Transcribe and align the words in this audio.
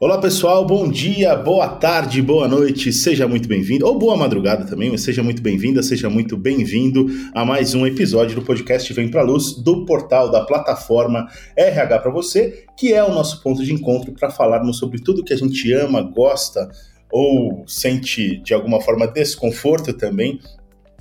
Olá 0.00 0.16
pessoal, 0.18 0.64
bom 0.64 0.88
dia, 0.88 1.34
boa 1.34 1.66
tarde, 1.66 2.22
boa 2.22 2.46
noite, 2.46 2.92
seja 2.92 3.26
muito 3.26 3.48
bem-vindo, 3.48 3.84
ou 3.84 3.98
boa 3.98 4.16
madrugada 4.16 4.64
também, 4.64 4.92
mas 4.92 5.02
seja 5.02 5.24
muito 5.24 5.42
bem-vinda, 5.42 5.82
seja 5.82 6.08
muito 6.08 6.36
bem-vindo 6.36 7.08
a 7.34 7.44
mais 7.44 7.74
um 7.74 7.84
episódio 7.84 8.36
do 8.36 8.42
podcast 8.42 8.92
Vem 8.92 9.10
Pra 9.10 9.22
Luz, 9.22 9.54
do 9.54 9.84
portal 9.84 10.30
da 10.30 10.44
plataforma 10.44 11.26
RH 11.56 11.98
para 11.98 12.12
você, 12.12 12.64
que 12.76 12.94
é 12.94 13.02
o 13.02 13.12
nosso 13.12 13.42
ponto 13.42 13.64
de 13.64 13.74
encontro 13.74 14.12
para 14.12 14.30
falarmos 14.30 14.78
sobre 14.78 15.02
tudo 15.02 15.24
que 15.24 15.32
a 15.32 15.36
gente 15.36 15.72
ama, 15.72 16.00
gosta 16.00 16.70
ou 17.10 17.64
sente 17.66 18.40
de 18.40 18.54
alguma 18.54 18.80
forma 18.80 19.04
desconforto 19.04 19.92
também 19.92 20.38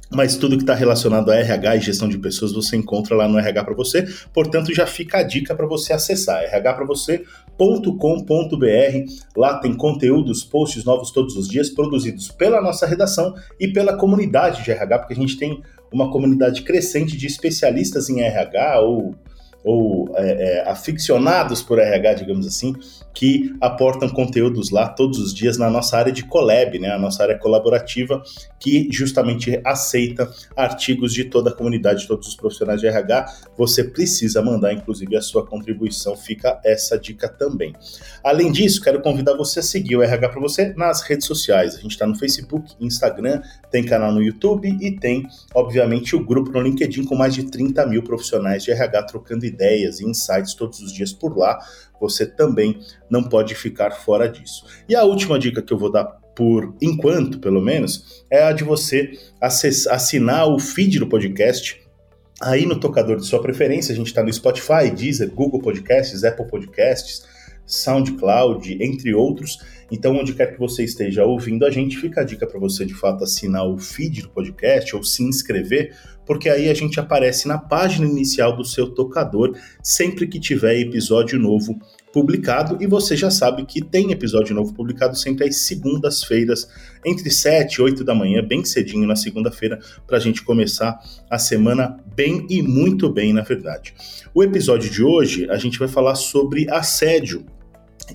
mas 0.10 0.38
tudo 0.38 0.56
que 0.56 0.64
está 0.64 0.74
relacionado 0.74 1.30
a 1.32 1.36
RH 1.36 1.76
e 1.76 1.82
gestão 1.82 2.08
de 2.08 2.18
pessoas 2.18 2.54
você 2.54 2.78
encontra 2.78 3.16
lá 3.16 3.28
no 3.28 3.38
RH 3.38 3.64
para 3.64 3.76
você. 3.76 4.08
Portanto, 4.34 4.74
já 4.74 4.88
fica 4.88 5.18
a 5.18 5.24
dica 5.24 5.54
para 5.54 5.68
você 5.68 5.94
acessar 5.94 6.42
rhpravocê.com.br. 7.58 9.12
Lá 9.36 9.60
tem 9.60 9.76
conteúdos, 9.76 10.44
posts 10.44 10.86
novos 10.86 11.12
todos 11.12 11.36
os 11.36 11.48
dias, 11.48 11.70
produzidos 11.70 12.30
pela 12.30 12.62
nossa 12.62 12.86
redação 12.86 13.34
e 13.60 13.68
pela 13.68 13.98
comunidade 13.98 14.64
de 14.64 14.72
RH, 14.72 15.00
porque 15.00 15.14
a 15.14 15.18
gente 15.18 15.38
tem 15.38 15.62
uma 15.92 16.12
comunidade 16.12 16.64
crescente 16.64 17.18
de 17.18 17.26
especialistas 17.28 18.10
em 18.10 18.22
RH 18.22 18.82
ou 18.82 19.16
ou 19.68 20.10
é, 20.16 20.62
é, 20.62 20.70
aficionados 20.70 21.62
por 21.62 21.78
RH, 21.78 22.14
digamos 22.14 22.48
assim, 22.48 22.74
que 23.14 23.54
aportam 23.60 24.08
conteúdos 24.08 24.72
lá 24.72 24.88
todos 24.88 25.20
os 25.20 25.34
dias 25.34 25.58
na 25.58 25.70
nossa 25.70 25.98
área 25.98 26.14
de 26.14 26.24
collab, 26.24 26.80
né, 26.80 26.90
a 26.90 26.98
nossa 26.98 27.24
área 27.24 27.38
colaborativa, 27.38 28.24
que 28.58 28.88
justamente 28.90 29.60
aceita 29.66 30.32
artigos 30.56 31.14
de 31.14 31.26
toda 31.26 31.50
a 31.50 31.54
comunidade, 31.54 32.04
de 32.04 32.08
todos 32.08 32.30
os 32.30 32.36
profissionais 32.36 32.80
de 32.80 32.88
RH. 32.88 33.26
Você 33.58 33.84
precisa 33.84 34.42
mandar, 34.42 34.72
inclusive, 34.72 35.18
a 35.18 35.22
sua 35.22 35.46
contribuição, 35.46 36.16
fica 36.16 36.62
essa 36.64 36.98
dica 36.98 37.28
também. 37.28 37.74
Além 38.24 38.54
disso, 38.54 38.82
quero 38.82 39.02
convidar 39.02 39.36
você 39.36 39.60
a 39.60 39.64
seguir 39.64 39.98
o 39.98 40.02
RH 40.02 40.30
para 40.30 40.40
você 40.40 40.74
nas 40.78 41.02
redes 41.02 41.28
sociais. 41.28 41.76
A 41.76 41.82
gente 41.82 41.92
está 41.92 42.08
no 42.08 42.18
Facebook, 42.18 42.74
Instagram, 42.80 43.42
tem 43.70 43.84
canal 43.84 44.14
no 44.14 44.24
YouTube 44.24 44.78
e 44.80 44.98
tem, 44.98 45.28
obviamente, 45.54 46.16
o 46.16 46.24
grupo 46.24 46.52
no 46.52 46.62
LinkedIn 46.62 47.04
com 47.04 47.16
mais 47.16 47.34
de 47.36 47.44
30 47.44 47.86
mil 47.86 48.02
profissionais 48.02 48.64
de 48.64 48.72
RH 48.72 49.04
trocando 49.04 49.46
ideias 49.46 49.57
e 49.60 50.06
insights 50.06 50.54
todos 50.54 50.80
os 50.80 50.92
dias 50.92 51.14
por 51.14 51.38
lá. 51.38 51.58
Você 52.00 52.26
também 52.26 52.80
não 53.10 53.24
pode 53.24 53.56
ficar 53.56 53.92
fora 53.92 54.28
disso. 54.28 54.66
E 54.88 54.96
a 54.96 55.04
última 55.04 55.40
dica 55.40 55.62
que 55.62 55.74
eu 55.74 55.78
vou 55.78 55.92
dar 55.92 56.06
por 56.36 56.76
enquanto, 56.80 57.40
pelo 57.40 57.60
menos, 57.60 58.24
é 58.30 58.44
a 58.44 58.52
de 58.52 58.64
você 58.64 59.12
assinar 59.42 60.48
o 60.48 60.60
feed 60.60 61.00
do 61.00 61.08
podcast 61.08 61.82
aí 62.40 62.66
no 62.66 62.80
tocador 62.80 63.18
de 63.18 63.26
sua 63.26 63.42
preferência. 63.42 63.92
A 63.92 63.96
gente 63.96 64.08
está 64.08 64.22
no 64.22 64.32
Spotify, 64.32 64.92
Deezer, 64.96 65.32
Google 65.34 65.60
Podcasts, 65.60 66.24
Apple 66.24 66.48
Podcasts, 66.48 67.26
SoundCloud, 67.68 68.78
entre 68.82 69.14
outros. 69.14 69.60
Então, 69.92 70.18
onde 70.18 70.34
quer 70.34 70.54
que 70.54 70.60
você 70.60 70.84
esteja 70.84 71.24
ouvindo 71.26 71.66
a 71.66 71.70
gente, 71.70 71.98
fica 71.98 72.22
a 72.22 72.24
dica 72.24 72.48
para 72.48 72.60
você 72.60 72.86
de 72.86 72.94
fato 72.94 73.24
assinar 73.24 73.68
o 73.68 73.78
feed 73.78 74.24
do 74.24 74.30
podcast 74.30 74.96
ou 74.96 75.04
se 75.04 75.24
inscrever, 75.24 75.96
porque 76.26 76.50
aí 76.50 76.70
a 76.70 76.74
gente 76.74 77.00
aparece 77.00 77.48
na 77.48 77.58
página 77.58 78.06
inicial 78.06 78.56
do 78.56 78.66
seu 78.66 78.90
tocador 78.90 79.56
sempre 79.82 80.28
que 80.28 80.40
tiver 80.40 80.80
episódio 80.80 81.40
novo 81.40 81.80
publicado. 82.12 82.78
E 82.82 82.88
você 82.88 83.16
já 83.16 83.32
sabe 83.32 83.66
que 83.66 83.82
tem 83.82 84.12
episódio 84.12 84.54
novo 84.54 84.74
publicado 84.74 85.18
sempre 85.18 85.48
às 85.48 85.58
segundas-feiras, 85.60 86.68
entre 87.06 87.32
7 87.32 87.76
e 87.76 87.82
8 87.82 88.04
da 88.04 88.14
manhã, 88.14 88.46
bem 88.46 88.66
cedinho 88.66 89.08
na 89.08 89.16
segunda-feira, 89.16 89.80
para 90.06 90.18
a 90.18 90.20
gente 90.20 90.44
começar 90.44 91.00
a 91.30 91.40
semana 91.40 91.98
bem 92.14 92.46
e 92.50 92.62
muito 92.62 93.10
bem, 93.10 93.32
na 93.32 93.42
verdade. 93.42 93.94
O 94.34 94.44
episódio 94.44 94.92
de 94.92 95.02
hoje 95.02 95.50
a 95.50 95.58
gente 95.58 95.80
vai 95.80 95.88
falar 95.88 96.16
sobre 96.16 96.70
assédio 96.70 97.46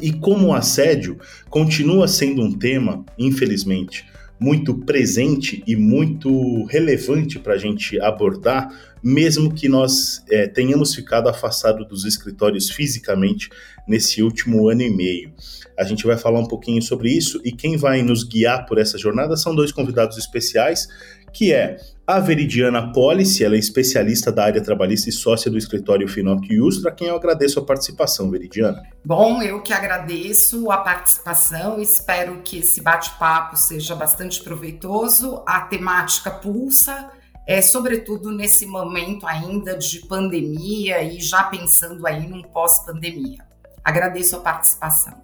e 0.01 0.13
como 0.13 0.49
o 0.49 0.55
assédio 0.55 1.19
continua 1.49 2.09
sendo 2.09 2.43
um 2.43 2.53
tema, 2.53 3.05
infelizmente, 3.19 4.05
muito 4.43 4.75
presente 4.75 5.63
e 5.67 5.77
muito 5.77 6.65
relevante 6.65 7.39
para 7.39 7.55
a 7.55 7.59
gente 7.59 8.01
abordar, 8.01 8.69
mesmo 9.01 9.55
que 9.55 9.69
nós 9.69 10.25
é, 10.29 10.49
tenhamos 10.49 10.95
ficado 10.95 11.29
afastados 11.29 11.87
dos 11.89 12.05
escritórios 12.05 12.71
fisicamente 12.71 13.49
nesse 13.87 14.21
último 14.23 14.69
ano 14.69 14.83
e 14.83 14.91
meio. 14.91 15.33
A 15.79 15.85
gente 15.85 16.05
vai 16.05 16.19
falar 16.19 16.41
um 16.41 16.47
pouquinho 16.47 16.83
sobre 16.83 17.11
isso 17.11 17.41
e 17.45 17.53
quem 17.53 17.77
vai 17.77 18.03
nos 18.03 18.25
guiar 18.25 18.67
por 18.67 18.79
essa 18.79 18.99
jornada 18.99 19.37
são 19.37 19.55
dois 19.55 19.71
convidados 19.71 20.19
especiais, 20.19 20.89
que 21.33 21.53
é 21.53 21.79
a 22.07 22.21
Veridiana 22.21 22.93
Policy, 22.93 23.45
ela 23.45 23.55
é 23.55 23.59
especialista 23.59 24.31
da 24.31 24.45
área 24.45 24.61
trabalhista 24.61 25.09
e 25.09 25.13
sócia 25.13 25.51
do 25.51 25.57
escritório 25.57 26.07
Finoc 26.09 26.47
Ustra, 26.61 26.91
a 26.91 26.95
quem 26.95 27.09
eu 27.09 27.17
agradeço 27.17 27.59
a 27.59 27.65
participação, 27.65 28.31
Veridiana. 28.31 28.83
Bom, 29.05 29.41
eu 29.41 29.63
que 29.63 29.73
agradeço 29.73 30.71
a 30.71 30.79
participação, 30.79 31.81
espero 31.81 32.43
que 32.43 32.59
esse 32.59 32.81
bate-papo 32.83 33.57
seja 33.57 33.95
bastante 33.95 34.43
proveitoso, 34.43 35.43
a 35.47 35.61
temática 35.61 36.31
pulsa, 36.31 37.11
é, 37.47 37.63
sobretudo 37.63 38.31
nesse 38.31 38.67
momento 38.67 39.27
ainda 39.27 39.77
de 39.77 40.01
pandemia 40.07 41.03
e 41.03 41.21
já 41.21 41.45
pensando 41.45 42.07
aí 42.07 42.27
num 42.27 42.43
pós-pandemia. 42.43 43.39
Agradeço 43.85 44.37
a 44.37 44.41
participação. 44.41 45.15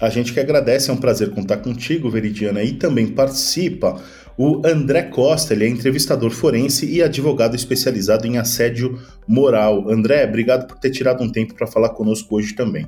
A 0.00 0.08
gente 0.08 0.32
que 0.32 0.38
agradece, 0.38 0.90
é 0.90 0.92
um 0.92 0.96
prazer 0.96 1.30
contar 1.30 1.56
contigo, 1.56 2.08
Veridiana, 2.08 2.62
e 2.62 2.74
também 2.74 3.08
participa 3.08 4.00
o 4.38 4.62
André 4.64 5.02
Costa, 5.02 5.52
ele 5.52 5.64
é 5.64 5.68
entrevistador 5.68 6.30
forense 6.30 6.88
e 6.88 7.02
advogado 7.02 7.56
especializado 7.56 8.24
em 8.24 8.38
assédio 8.38 8.96
moral. 9.26 9.90
André, 9.90 10.24
obrigado 10.24 10.68
por 10.68 10.78
ter 10.78 10.92
tirado 10.92 11.24
um 11.24 11.30
tempo 11.30 11.54
para 11.54 11.66
falar 11.66 11.88
conosco 11.88 12.36
hoje 12.36 12.54
também. 12.54 12.86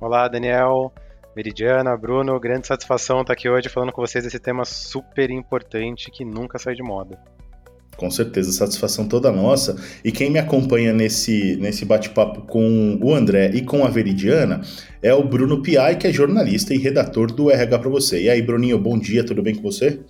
Olá, 0.00 0.26
Daniel, 0.26 0.92
Meridiana, 1.36 1.96
Bruno, 1.96 2.40
grande 2.40 2.66
satisfação 2.66 3.20
estar 3.20 3.34
aqui 3.34 3.48
hoje 3.48 3.68
falando 3.68 3.92
com 3.92 4.04
vocês 4.04 4.24
desse 4.24 4.40
tema 4.40 4.64
super 4.64 5.30
importante 5.30 6.10
que 6.10 6.24
nunca 6.24 6.58
sai 6.58 6.74
de 6.74 6.82
moda. 6.82 7.16
Com 7.96 8.10
certeza, 8.10 8.50
satisfação 8.52 9.06
toda 9.06 9.30
nossa. 9.30 9.76
E 10.02 10.10
quem 10.10 10.30
me 10.30 10.38
acompanha 10.38 10.92
nesse, 10.92 11.56
nesse 11.56 11.84
bate-papo 11.84 12.42
com 12.42 12.98
o 13.02 13.14
André 13.14 13.50
e 13.52 13.62
com 13.62 13.84
a 13.84 13.88
Veridiana 13.88 14.62
é 15.02 15.12
o 15.12 15.22
Bruno 15.22 15.62
Piai, 15.62 15.96
que 15.96 16.06
é 16.06 16.12
jornalista 16.12 16.72
e 16.72 16.78
redator 16.78 17.30
do 17.30 17.50
RH 17.50 17.78
para 17.78 17.90
você. 17.90 18.22
E 18.22 18.30
aí, 18.30 18.40
Bruninho, 18.40 18.78
bom 18.78 18.98
dia, 18.98 19.24
tudo 19.24 19.42
bem 19.42 19.54
com 19.54 19.62
você? 19.62 20.00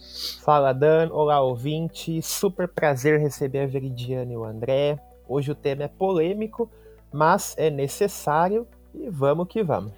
Fala, 0.45 0.73
Dan. 0.73 1.09
Olá, 1.11 1.41
ouvinte. 1.43 2.23
Super 2.23 2.69
prazer 2.69 3.19
receber 3.19 3.61
a 3.61 3.67
Veridiana 3.67 4.33
e 4.33 4.37
o 4.37 4.45
André. 4.45 4.99
Hoje 5.29 5.51
o 5.51 5.55
tema 5.55 5.85
é 5.85 5.89
polêmico, 5.89 6.71
mas 7.13 7.55
é 7.57 7.71
necessário 7.71 8.67
e 8.95 9.09
vamos 9.09 9.49
que 9.49 9.63
vamos. 9.63 9.93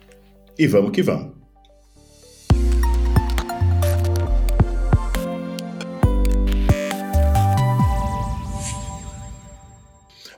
E 0.59 0.67
vamos 0.67 0.91
que 0.93 1.03
vamos. 1.03 1.42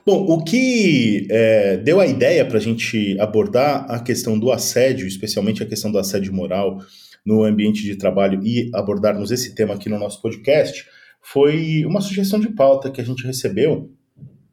Bom, 0.05 0.23
o 0.27 0.43
que 0.43 1.25
é, 1.31 1.77
deu 1.77 1.99
a 1.99 2.05
ideia 2.05 2.45
para 2.45 2.59
a 2.59 2.61
gente 2.61 3.19
abordar 3.19 3.89
a 3.89 3.99
questão 3.99 4.37
do 4.37 4.51
assédio, 4.51 5.07
especialmente 5.07 5.63
a 5.63 5.65
questão 5.65 5.91
do 5.91 5.97
assédio 5.97 6.31
moral 6.31 6.79
no 7.25 7.43
ambiente 7.43 7.81
de 7.81 7.95
trabalho 7.95 8.39
e 8.45 8.69
abordarmos 8.71 9.31
esse 9.31 9.55
tema 9.55 9.73
aqui 9.73 9.89
no 9.89 9.97
nosso 9.97 10.21
podcast, 10.21 10.85
foi 11.19 11.83
uma 11.87 12.01
sugestão 12.01 12.39
de 12.39 12.49
pauta 12.49 12.91
que 12.91 13.01
a 13.01 13.03
gente 13.03 13.25
recebeu, 13.25 13.89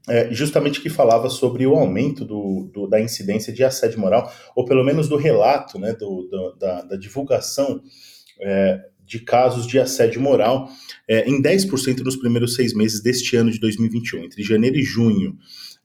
é, 0.08 0.32
justamente 0.32 0.80
que 0.80 0.88
falava 0.88 1.28
sobre 1.28 1.66
o 1.66 1.74
aumento 1.74 2.24
do, 2.24 2.70
do, 2.72 2.86
da 2.86 2.98
incidência 2.98 3.52
de 3.52 3.62
assédio 3.62 4.00
moral, 4.00 4.32
ou 4.56 4.64
pelo 4.64 4.82
menos 4.82 5.06
do 5.06 5.16
relato, 5.16 5.78
né, 5.78 5.92
do, 5.92 6.28
do 6.30 6.56
da, 6.58 6.80
da, 6.80 6.96
divulgação 6.96 7.82
é, 8.40 8.80
de 9.12 9.20
casos 9.20 9.66
de 9.66 9.78
assédio 9.78 10.22
moral 10.22 10.70
é, 11.06 11.28
em 11.28 11.42
10% 11.42 12.00
nos 12.00 12.16
primeiros 12.16 12.54
seis 12.54 12.72
meses 12.72 13.02
deste 13.02 13.36
ano 13.36 13.50
de 13.50 13.60
2021. 13.60 14.24
Entre 14.24 14.42
janeiro 14.42 14.78
e 14.78 14.82
junho 14.82 15.36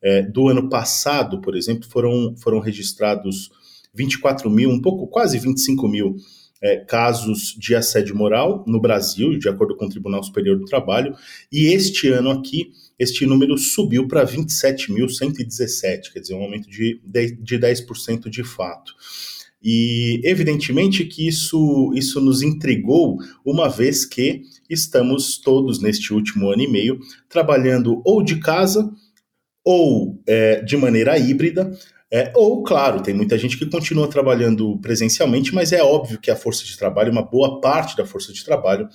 é, 0.02 0.22
do 0.22 0.48
ano 0.48 0.70
passado, 0.70 1.42
por 1.42 1.56
exemplo, 1.56 1.90
foram, 1.90 2.36
foram 2.38 2.60
registrados 2.60 3.52
24 3.94 4.50
mil, 4.50 4.70
um 4.70 4.82
pouco, 4.82 5.08
quase 5.08 5.38
25 5.38 5.88
mil 5.90 6.16
é, 6.64 6.78
casos 6.78 7.54
de 7.60 7.76
assédio 7.76 8.16
moral 8.16 8.64
no 8.66 8.80
Brasil, 8.80 9.38
de 9.38 9.50
acordo 9.50 9.76
com 9.76 9.86
o 9.86 9.90
Tribunal 9.90 10.24
Superior 10.24 10.58
do 10.58 10.66
Trabalho, 10.66 11.14
e 11.52 11.68
este 11.74 12.08
ano 12.08 12.32
aqui, 12.32 12.72
este 12.98 13.26
número 13.26 13.58
subiu 13.58 14.08
para 14.08 14.26
27.117, 14.26 16.14
quer 16.14 16.20
dizer, 16.22 16.34
um 16.34 16.44
aumento 16.44 16.70
de, 16.70 17.02
de 17.04 17.60
10% 17.60 18.30
de 18.30 18.44
fato. 18.44 18.94
E 19.62 20.22
evidentemente 20.24 21.04
que 21.06 21.28
isso, 21.28 21.92
isso 21.96 22.22
nos 22.22 22.42
intrigou, 22.42 23.18
uma 23.44 23.68
vez 23.68 24.06
que 24.06 24.44
estamos 24.70 25.40
todos 25.40 25.82
neste 25.82 26.14
último 26.14 26.50
ano 26.50 26.62
e 26.62 26.68
meio 26.68 27.00
trabalhando 27.28 28.02
ou 28.06 28.24
de 28.24 28.40
casa 28.40 28.90
ou 29.66 30.22
é, 30.26 30.62
de 30.62 30.78
maneira 30.78 31.18
híbrida, 31.18 31.78
é, 32.10 32.32
ou, 32.36 32.64
claro, 32.64 33.02
tem 33.02 33.14
muita 33.14 33.38
gente 33.38 33.58
que 33.58 33.66
continua 33.66 34.08
trabalhando 34.08 34.80
presencialmente, 34.80 35.54
mas 35.54 35.74
é 35.74 35.84
óbvio 35.84 36.20
que 36.20 36.32
a 36.32 36.38
força 36.38 36.64
de 36.64 36.78
trabalho, 36.78 37.12
uma 37.12 37.22
boa 37.22 37.60
parte 37.60 37.98
da 37.98 38.06
força 38.06 38.32
de 38.32 38.46
trabalho, 38.46 38.88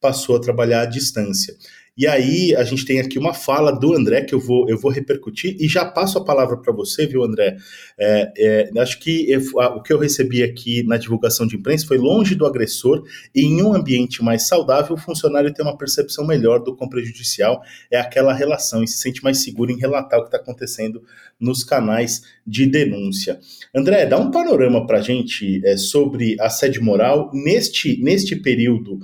passou 0.00 0.36
a 0.36 0.40
trabalhar 0.40 0.82
à 0.82 0.86
distância. 0.86 1.54
E 2.00 2.06
aí 2.06 2.56
a 2.56 2.64
gente 2.64 2.86
tem 2.86 2.98
aqui 2.98 3.18
uma 3.18 3.34
fala 3.34 3.70
do 3.70 3.94
André 3.94 4.22
que 4.22 4.34
eu 4.34 4.40
vou, 4.40 4.66
eu 4.70 4.78
vou 4.78 4.90
repercutir 4.90 5.54
e 5.60 5.68
já 5.68 5.84
passo 5.84 6.16
a 6.16 6.24
palavra 6.24 6.56
para 6.56 6.72
você, 6.72 7.06
viu, 7.06 7.22
André? 7.22 7.58
É, 7.98 8.32
é, 8.38 8.80
acho 8.80 8.98
que 9.00 9.30
eu, 9.30 9.42
o 9.76 9.82
que 9.82 9.92
eu 9.92 9.98
recebi 9.98 10.42
aqui 10.42 10.82
na 10.84 10.96
divulgação 10.96 11.46
de 11.46 11.56
imprensa 11.56 11.86
foi 11.86 11.98
longe 11.98 12.34
do 12.34 12.46
agressor 12.46 13.04
e 13.34 13.42
em 13.42 13.62
um 13.62 13.74
ambiente 13.74 14.24
mais 14.24 14.48
saudável, 14.48 14.94
o 14.94 14.98
funcionário 14.98 15.52
tem 15.52 15.62
uma 15.62 15.76
percepção 15.76 16.26
melhor 16.26 16.60
do 16.60 16.74
quão 16.74 16.88
prejudicial 16.88 17.60
é 17.90 18.00
aquela 18.00 18.32
relação 18.32 18.82
e 18.82 18.88
se 18.88 18.96
sente 18.96 19.22
mais 19.22 19.44
seguro 19.44 19.70
em 19.70 19.78
relatar 19.78 20.20
o 20.20 20.22
que 20.22 20.28
está 20.28 20.38
acontecendo 20.38 21.02
nos 21.38 21.62
canais 21.62 22.22
de 22.46 22.64
denúncia. 22.64 23.38
André, 23.74 24.06
dá 24.06 24.18
um 24.18 24.30
panorama 24.30 24.86
para 24.86 25.00
a 25.00 25.02
gente 25.02 25.60
é, 25.66 25.76
sobre 25.76 26.34
assédio 26.40 26.82
moral 26.82 27.30
neste, 27.34 28.02
neste 28.02 28.36
período 28.36 29.00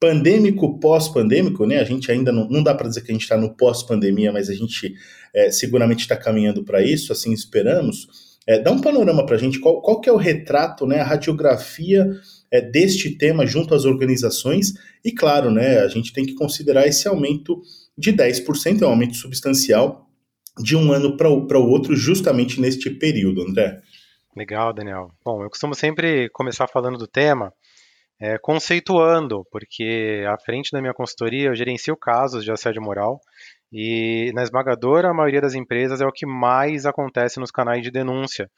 pandêmico, 0.00 0.80
pós-pandêmico, 0.80 1.66
né? 1.66 1.78
A 1.78 1.84
gente 1.84 2.10
ainda 2.10 2.32
não, 2.32 2.48
não 2.48 2.62
dá 2.62 2.74
para 2.74 2.88
dizer 2.88 3.02
que 3.02 3.10
a 3.10 3.14
gente 3.14 3.22
está 3.22 3.36
no 3.36 3.54
pós-pandemia, 3.54 4.32
mas 4.32 4.48
a 4.48 4.54
gente 4.54 4.94
é, 5.34 5.50
seguramente 5.50 6.00
está 6.00 6.16
caminhando 6.16 6.64
para 6.64 6.82
isso, 6.82 7.12
assim 7.12 7.32
esperamos. 7.32 8.08
É, 8.48 8.58
dá 8.58 8.72
um 8.72 8.80
panorama 8.80 9.26
para 9.26 9.36
a 9.36 9.38
gente, 9.38 9.60
qual, 9.60 9.82
qual 9.82 10.00
que 10.00 10.08
é 10.08 10.12
o 10.12 10.16
retrato, 10.16 10.86
né, 10.86 11.00
a 11.00 11.04
radiografia 11.04 12.10
é, 12.50 12.62
deste 12.62 13.10
tema 13.10 13.46
junto 13.46 13.74
às 13.74 13.84
organizações, 13.84 14.72
e 15.04 15.12
claro, 15.12 15.50
né, 15.50 15.78
a 15.80 15.88
gente 15.88 16.12
tem 16.12 16.24
que 16.24 16.34
considerar 16.34 16.86
esse 16.86 17.06
aumento 17.06 17.60
de 17.96 18.12
10%, 18.12 18.80
é 18.80 18.86
um 18.86 18.90
aumento 18.90 19.14
substancial 19.16 20.08
de 20.58 20.74
um 20.74 20.90
ano 20.92 21.16
para 21.16 21.28
o 21.28 21.68
outro, 21.68 21.94
justamente 21.94 22.60
neste 22.60 22.90
período, 22.90 23.42
André. 23.42 23.80
Legal, 24.36 24.72
Daniel. 24.72 25.10
Bom, 25.24 25.42
eu 25.42 25.50
costumo 25.50 25.74
sempre 25.74 26.28
começar 26.30 26.66
falando 26.66 26.96
do 26.96 27.06
tema, 27.06 27.52
é, 28.20 28.38
conceituando, 28.38 29.46
porque 29.50 30.24
à 30.28 30.38
frente 30.38 30.70
da 30.70 30.80
minha 30.80 30.92
consultoria 30.92 31.48
eu 31.48 31.54
gerencio 31.54 31.96
casos 31.96 32.44
de 32.44 32.52
assédio 32.52 32.82
moral 32.82 33.20
e 33.72 34.32
na 34.34 34.42
esmagadora 34.42 35.14
maioria 35.14 35.40
das 35.40 35.54
empresas 35.54 36.00
é 36.00 36.06
o 36.06 36.12
que 36.12 36.26
mais 36.26 36.86
acontece 36.86 37.38
nos 37.38 37.50
canais 37.50 37.82
de 37.82 37.90
denúncia. 37.90 38.50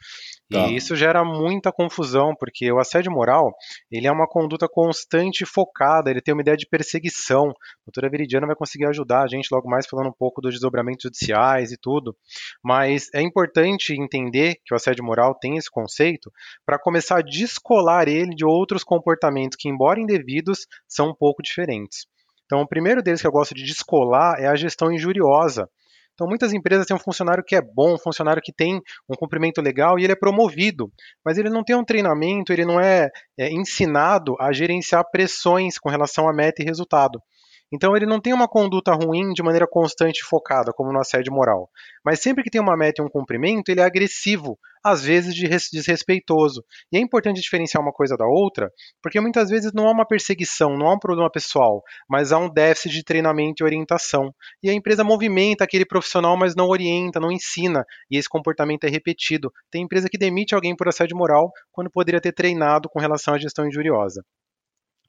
Tá. 0.51 0.67
E 0.67 0.77
isso 0.77 0.97
gera 0.97 1.25
muita 1.25 1.73
confusão, 1.73 2.35
porque 2.39 2.71
o 2.73 2.79
assédio 2.79 3.13
moral, 3.13 3.53
ele 3.91 4.07
é 4.07 4.13
uma 4.13 4.27
conduta 4.27 4.67
constante 4.69 5.43
e 5.43 5.47
focada, 5.47 6.11
ele 6.11 6.21
tem 6.21 6.33
uma 6.33 6.41
ideia 6.41 6.57
de 6.57 6.67
perseguição. 6.67 7.51
A 7.51 7.85
doutora 7.87 8.11
Veridiana 8.11 8.47
vai 8.47 8.57
conseguir 8.57 8.87
ajudar 8.87 9.23
a 9.23 9.27
gente 9.27 9.49
logo 9.53 9.69
mais 9.69 9.87
falando 9.87 10.09
um 10.09 10.17
pouco 10.19 10.41
dos 10.41 10.53
desdobramentos 10.53 11.03
judiciais 11.03 11.73
e 11.73 11.77
tudo. 11.77 12.17
Mas 12.63 13.09
é 13.15 13.21
importante 13.21 13.95
entender 13.95 14.57
que 14.65 14.73
o 14.73 14.77
assédio 14.77 15.05
moral 15.05 15.35
tem 15.39 15.57
esse 15.57 15.71
conceito 15.71 16.31
para 16.65 16.79
começar 16.79 17.19
a 17.19 17.23
descolar 17.23 18.09
ele 18.09 18.35
de 18.35 18.45
outros 18.45 18.83
comportamentos 18.83 19.57
que, 19.59 19.69
embora 19.69 20.01
indevidos, 20.01 20.67
são 20.89 21.11
um 21.11 21.15
pouco 21.15 21.43
diferentes. 21.43 22.07
Então, 22.53 22.61
o 22.61 22.69
primeiro 22.69 23.03
deles 23.03 23.23
que 23.23 23.27
eu 23.27 23.33
gosto 23.33 23.55
de 23.55 23.65
descolar 23.65 24.39
é 24.39 24.47
a 24.47 24.55
gestão 24.55 24.93
injuriosa. 24.93 25.67
Então, 26.13 26.27
muitas 26.27 26.53
empresas 26.53 26.85
têm 26.85 26.95
um 26.95 27.01
funcionário 27.01 27.43
que 27.43 27.57
é 27.57 27.63
bom, 27.63 27.95
um 27.95 27.99
funcionário 27.99 28.43
que 28.45 28.53
tem 28.53 28.79
um 29.09 29.15
cumprimento 29.17 29.63
legal 29.63 29.99
e 29.99 30.05
ele 30.05 30.13
é 30.13 30.17
promovido, 30.17 30.93
mas 31.25 31.39
ele 31.39 31.49
não 31.49 31.65
tem 31.65 31.75
um 31.75 31.83
treinamento, 31.83 32.53
ele 32.53 32.67
não 32.67 32.79
é, 32.79 33.09
é 33.39 33.51
ensinado 33.51 34.37
a 34.39 34.53
gerenciar 34.53 35.03
pressões 35.11 35.79
com 35.79 35.89
relação 35.89 36.29
a 36.29 36.33
meta 36.35 36.61
e 36.61 36.67
resultado. 36.67 37.19
Então 37.73 37.97
ele 37.97 38.05
não 38.05 38.21
tem 38.21 38.35
uma 38.35 38.47
conduta 38.47 38.93
ruim 38.93 39.33
de 39.33 39.43
maneira 39.43 39.67
constante 39.67 40.19
e 40.19 40.25
focada, 40.25 40.73
como 40.73 40.93
no 40.93 41.01
assédio 41.01 41.33
moral. 41.33 41.71
Mas 42.05 42.21
sempre 42.21 42.45
que 42.45 42.51
tem 42.51 42.61
uma 42.61 42.77
meta 42.77 43.01
e 43.01 43.05
um 43.05 43.09
cumprimento, 43.09 43.71
ele 43.71 43.81
é 43.81 43.85
agressivo, 43.85 44.59
às 44.85 45.05
vezes 45.05 45.35
desrespeitoso. 45.71 46.63
E 46.93 46.99
é 46.99 47.01
importante 47.01 47.41
diferenciar 47.41 47.83
uma 47.83 47.93
coisa 47.93 48.17
da 48.17 48.27
outra, 48.27 48.71
porque 49.03 49.21
muitas 49.21 49.49
vezes 49.49 49.73
não 49.73 49.87
há 49.87 49.93
uma 49.93 50.07
perseguição, 50.07 50.77
não 50.77 50.89
há 50.89 50.95
um 50.95 50.99
problema 50.99 51.31
pessoal, 51.31 51.83
mas 52.09 52.31
há 52.31 52.39
um 52.39 52.53
déficit 52.53 52.91
de 52.91 53.05
treinamento 53.05 53.63
e 53.63 53.65
orientação. 53.65 54.35
E 54.63 54.69
a 54.69 54.75
empresa 54.75 55.03
movimenta 55.03 55.65
aquele 55.65 55.87
profissional, 55.87 56.37
mas 56.37 56.55
não 56.55 56.67
orienta, 56.67 57.21
não 57.21 57.33
ensina, 57.33 57.85
e 58.11 58.19
esse 58.19 58.29
comportamento 58.29 58.85
é 58.85 58.91
repetido. 58.91 59.51
Tem 59.71 59.83
empresa 59.83 60.09
que 60.11 60.19
demite 60.19 60.55
alguém 60.55 60.77
por 60.77 60.89
assédio 60.89 61.17
moral 61.17 61.51
quando 61.71 61.91
poderia 61.91 62.21
ter 62.21 62.33
treinado 62.33 62.89
com 62.89 63.01
relação 63.01 63.35
à 63.35 63.39
gestão 63.39 63.67
injuriosa. 63.67 64.23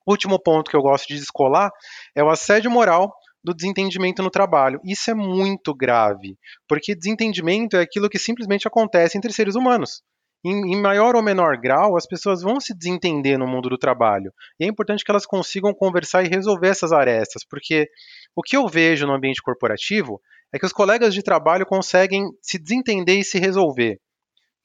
Último 0.08 0.42
ponto 0.42 0.70
que 0.70 0.76
eu 0.76 0.82
gosto 0.82 1.08
de 1.08 1.16
descolar 1.16 1.72
é 2.16 2.24
o 2.24 2.30
assédio 2.30 2.70
moral 2.70 3.14
do 3.44 3.54
desentendimento 3.54 4.24
no 4.24 4.30
trabalho. 4.30 4.80
Isso 4.84 5.12
é 5.12 5.14
muito 5.14 5.74
grave, 5.74 6.38
porque 6.68 6.96
desentendimento 6.96 7.76
é 7.76 7.82
aquilo 7.82 8.10
que 8.10 8.20
simplesmente 8.20 8.68
acontece 8.68 9.18
entre 9.18 9.34
seres 9.34 9.56
humanos. 9.56 10.02
Em, 10.46 10.74
em, 10.74 10.82
maior 10.82 11.16
ou 11.16 11.24
menor 11.24 11.58
grau, 11.58 11.96
as 11.96 12.06
pessoas 12.06 12.42
vão 12.42 12.60
se 12.60 12.78
desentender 12.78 13.40
no 13.40 13.48
mundo 13.48 13.70
do 13.70 13.78
trabalho. 13.78 14.32
E 14.60 14.66
é 14.66 14.68
importante 14.68 15.04
que 15.04 15.10
elas 15.10 15.26
consigam 15.26 15.74
conversar 15.74 16.24
e 16.24 16.28
resolver 16.28 16.68
essas 16.68 16.92
arestas, 16.92 17.46
porque 17.50 17.88
o 18.36 18.42
que 18.42 18.58
eu 18.58 18.68
vejo 18.68 19.08
no 19.08 19.14
ambiente 19.14 19.42
corporativo 19.42 20.22
é 20.54 20.60
que 20.60 20.66
os 20.66 20.74
colegas 20.74 21.14
de 21.14 21.24
trabalho 21.24 21.66
conseguem 21.66 22.26
se 22.42 22.60
desentender 22.60 23.20
e 23.20 23.24
se 23.24 23.40
resolver. 23.40 24.00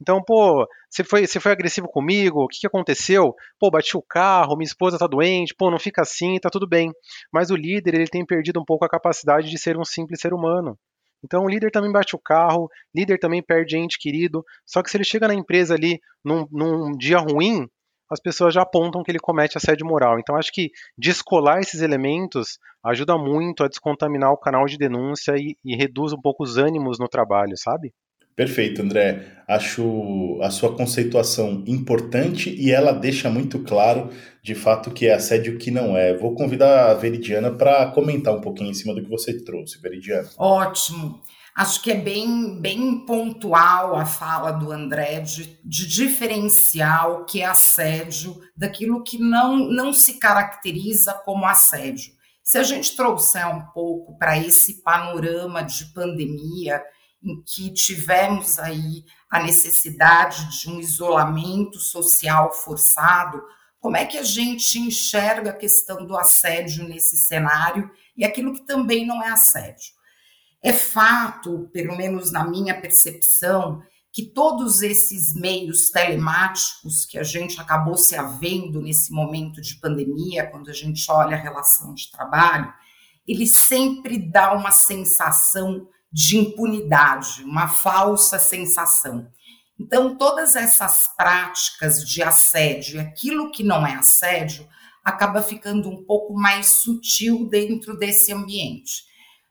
Então, 0.00 0.22
pô, 0.22 0.66
você 0.88 1.02
foi, 1.02 1.26
você 1.26 1.40
foi 1.40 1.52
agressivo 1.52 1.88
comigo, 1.88 2.44
o 2.44 2.48
que, 2.48 2.60
que 2.60 2.66
aconteceu? 2.66 3.34
Pô, 3.58 3.70
bati 3.70 3.96
o 3.96 4.02
carro, 4.02 4.56
minha 4.56 4.66
esposa 4.66 4.98
tá 4.98 5.06
doente, 5.06 5.54
pô, 5.56 5.70
não 5.70 5.78
fica 5.78 6.02
assim, 6.02 6.38
tá 6.38 6.48
tudo 6.50 6.68
bem. 6.68 6.92
Mas 7.32 7.50
o 7.50 7.56
líder, 7.56 7.94
ele 7.94 8.06
tem 8.06 8.24
perdido 8.24 8.60
um 8.60 8.64
pouco 8.64 8.84
a 8.84 8.88
capacidade 8.88 9.50
de 9.50 9.58
ser 9.58 9.76
um 9.76 9.84
simples 9.84 10.20
ser 10.20 10.32
humano. 10.32 10.78
Então 11.24 11.44
o 11.44 11.48
líder 11.48 11.70
também 11.70 11.90
bate 11.90 12.14
o 12.14 12.18
carro, 12.18 12.68
líder 12.94 13.18
também 13.18 13.42
perde 13.42 13.76
ente 13.76 13.98
querido. 13.98 14.44
Só 14.64 14.82
que 14.82 14.90
se 14.90 14.96
ele 14.96 15.04
chega 15.04 15.26
na 15.26 15.34
empresa 15.34 15.74
ali 15.74 16.00
num, 16.24 16.46
num 16.50 16.96
dia 16.96 17.18
ruim, 17.18 17.66
as 18.10 18.20
pessoas 18.20 18.54
já 18.54 18.62
apontam 18.62 19.02
que 19.02 19.10
ele 19.10 19.18
comete 19.18 19.58
assédio 19.58 19.86
moral. 19.86 20.18
Então 20.18 20.36
acho 20.36 20.52
que 20.52 20.70
descolar 20.96 21.58
esses 21.58 21.82
elementos 21.82 22.58
ajuda 22.84 23.18
muito 23.18 23.64
a 23.64 23.68
descontaminar 23.68 24.30
o 24.30 24.38
canal 24.38 24.64
de 24.66 24.78
denúncia 24.78 25.34
e, 25.36 25.56
e 25.64 25.76
reduz 25.76 26.12
um 26.12 26.20
pouco 26.20 26.44
os 26.44 26.56
ânimos 26.56 26.98
no 26.98 27.08
trabalho, 27.08 27.56
sabe? 27.56 27.92
Perfeito, 28.38 28.82
André. 28.82 29.42
Acho 29.48 30.38
a 30.40 30.48
sua 30.48 30.76
conceituação 30.76 31.64
importante 31.66 32.54
e 32.56 32.70
ela 32.70 32.92
deixa 32.92 33.28
muito 33.28 33.58
claro, 33.64 34.10
de 34.40 34.54
fato, 34.54 34.92
que 34.92 35.08
é 35.08 35.14
assédio 35.14 35.58
que 35.58 35.72
não 35.72 35.96
é. 35.96 36.16
Vou 36.16 36.36
convidar 36.36 36.88
a 36.88 36.94
Veridiana 36.94 37.50
para 37.50 37.90
comentar 37.90 38.32
um 38.32 38.40
pouquinho 38.40 38.70
em 38.70 38.74
cima 38.74 38.94
do 38.94 39.02
que 39.02 39.10
você 39.10 39.42
trouxe, 39.42 39.80
Veridiana. 39.80 40.28
Ótimo. 40.38 41.20
Acho 41.56 41.82
que 41.82 41.90
é 41.90 41.96
bem, 41.96 42.60
bem 42.60 43.04
pontual 43.04 43.96
a 43.96 44.06
fala 44.06 44.52
do 44.52 44.70
André 44.70 45.18
de, 45.18 45.58
de 45.64 45.88
diferenciar 45.88 47.10
o 47.10 47.24
que 47.24 47.40
é 47.40 47.46
assédio 47.46 48.38
daquilo 48.56 49.02
que 49.02 49.18
não, 49.18 49.56
não 49.56 49.92
se 49.92 50.20
caracteriza 50.20 51.12
como 51.24 51.44
assédio. 51.44 52.12
Se 52.44 52.56
a 52.56 52.62
gente 52.62 52.94
trouxer 52.94 53.48
um 53.48 53.62
pouco 53.74 54.16
para 54.16 54.38
esse 54.38 54.80
panorama 54.84 55.60
de 55.60 55.86
pandemia, 55.92 56.80
em 57.22 57.42
que 57.42 57.72
tivemos 57.72 58.58
aí 58.58 59.04
a 59.30 59.42
necessidade 59.42 60.60
de 60.60 60.70
um 60.70 60.78
isolamento 60.78 61.78
social 61.78 62.52
forçado, 62.52 63.42
como 63.80 63.96
é 63.96 64.04
que 64.04 64.18
a 64.18 64.22
gente 64.22 64.78
enxerga 64.78 65.50
a 65.50 65.56
questão 65.56 66.06
do 66.06 66.16
assédio 66.16 66.88
nesse 66.88 67.16
cenário 67.18 67.90
e 68.16 68.24
aquilo 68.24 68.54
que 68.54 68.66
também 68.66 69.06
não 69.06 69.22
é 69.22 69.28
assédio? 69.28 69.92
É 70.62 70.72
fato, 70.72 71.68
pelo 71.72 71.96
menos 71.96 72.32
na 72.32 72.44
minha 72.44 72.80
percepção, 72.80 73.80
que 74.12 74.24
todos 74.24 74.82
esses 74.82 75.34
meios 75.34 75.90
telemáticos 75.90 77.04
que 77.04 77.18
a 77.18 77.22
gente 77.22 77.60
acabou 77.60 77.96
se 77.96 78.16
havendo 78.16 78.82
nesse 78.82 79.12
momento 79.12 79.60
de 79.60 79.76
pandemia, 79.76 80.46
quando 80.46 80.70
a 80.70 80.72
gente 80.72 81.08
olha 81.10 81.36
a 81.36 81.40
relação 81.40 81.94
de 81.94 82.10
trabalho, 82.10 82.72
ele 83.26 83.46
sempre 83.46 84.18
dá 84.18 84.52
uma 84.54 84.72
sensação 84.72 85.86
de 86.12 86.38
impunidade, 86.38 87.42
uma 87.42 87.68
falsa 87.68 88.38
sensação. 88.38 89.30
Então, 89.78 90.16
todas 90.16 90.56
essas 90.56 91.08
práticas 91.16 92.04
de 92.04 92.22
assédio, 92.22 93.00
aquilo 93.00 93.50
que 93.52 93.62
não 93.62 93.86
é 93.86 93.94
assédio, 93.94 94.66
acaba 95.04 95.42
ficando 95.42 95.88
um 95.88 96.04
pouco 96.04 96.34
mais 96.34 96.66
sutil 96.82 97.48
dentro 97.48 97.96
desse 97.96 98.32
ambiente. 98.32 99.04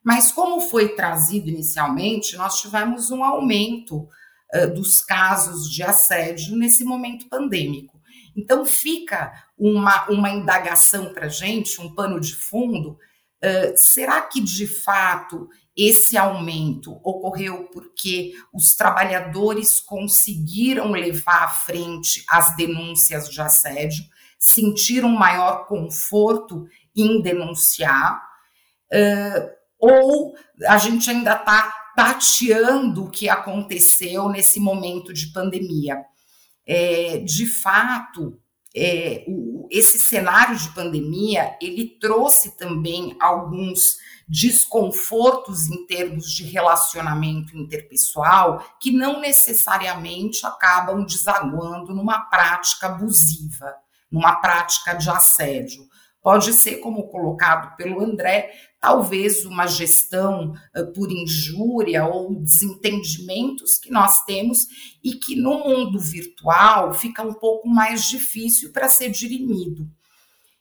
Mas, 0.03 0.31
como 0.31 0.61
foi 0.61 0.95
trazido 0.95 1.49
inicialmente, 1.49 2.35
nós 2.35 2.59
tivemos 2.59 3.09
um 3.09 3.23
aumento 3.23 4.07
uh, 4.53 4.73
dos 4.73 5.01
casos 5.01 5.71
de 5.71 5.81
assédio 5.81 6.57
nesse 6.57 6.83
momento 6.83 7.27
pandêmico. 7.29 7.99
Então, 8.35 8.65
fica 8.65 9.31
uma, 9.57 10.07
uma 10.09 10.29
indagação 10.29 11.13
para 11.13 11.25
a 11.25 11.29
gente, 11.29 11.81
um 11.81 11.93
pano 11.95 12.19
de 12.19 12.35
fundo. 12.35 12.97
Uh, 13.43 13.77
será 13.77 14.21
que 14.21 14.41
de 14.41 14.65
fato 14.65 15.47
esse 15.75 16.17
aumento 16.17 16.99
ocorreu 17.03 17.65
porque 17.71 18.33
os 18.51 18.73
trabalhadores 18.75 19.79
conseguiram 19.79 20.91
levar 20.91 21.43
à 21.43 21.47
frente 21.47 22.23
as 22.27 22.55
denúncias 22.55 23.29
de 23.29 23.39
assédio, 23.39 24.03
sentiram 24.39 25.09
maior 25.09 25.67
conforto 25.67 26.65
em 26.95 27.21
denunciar, 27.21 28.19
uh, 28.91 29.49
ou 29.79 30.35
a 30.67 30.79
gente 30.79 31.09
ainda 31.11 31.33
está 31.33 31.71
tateando 31.95 33.05
o 33.05 33.09
que 33.09 33.29
aconteceu 33.29 34.29
nesse 34.29 34.59
momento 34.59 35.13
de 35.13 35.31
pandemia. 35.31 35.97
É, 36.65 37.19
de 37.19 37.45
fato, 37.45 38.39
é, 38.77 39.25
o, 39.27 39.67
esse 39.71 39.97
cenário 39.99 40.55
de 40.55 40.69
pandemia 40.69 41.57
ele 41.61 41.97
trouxe 41.99 42.57
também 42.57 43.15
alguns 43.19 43.97
desconfortos 44.27 45.67
em 45.69 45.85
termos 45.85 46.31
de 46.31 46.43
relacionamento 46.43 47.57
interpessoal 47.57 48.63
que 48.79 48.91
não 48.91 49.21
necessariamente 49.21 50.45
acabam 50.45 51.05
desaguando 51.05 51.95
numa 51.95 52.21
prática 52.21 52.87
abusiva, 52.87 53.73
numa 54.11 54.35
prática 54.35 54.93
de 54.93 55.09
assédio. 55.09 55.87
Pode 56.21 56.53
ser, 56.53 56.77
como 56.77 57.07
colocado 57.07 57.75
pelo 57.77 58.03
André, 58.03 58.51
talvez 58.79 59.45
uma 59.45 59.65
gestão 59.65 60.53
por 60.93 61.11
injúria 61.11 62.05
ou 62.05 62.35
desentendimentos 62.35 63.77
que 63.77 63.89
nós 63.89 64.25
temos 64.25 64.67
e 65.03 65.13
que 65.13 65.35
no 65.35 65.59
mundo 65.59 65.99
virtual 65.99 66.93
fica 66.93 67.23
um 67.23 67.33
pouco 67.33 67.67
mais 67.69 68.09
difícil 68.09 68.73
para 68.73 68.89
ser 68.89 69.09
dirimido. 69.09 69.89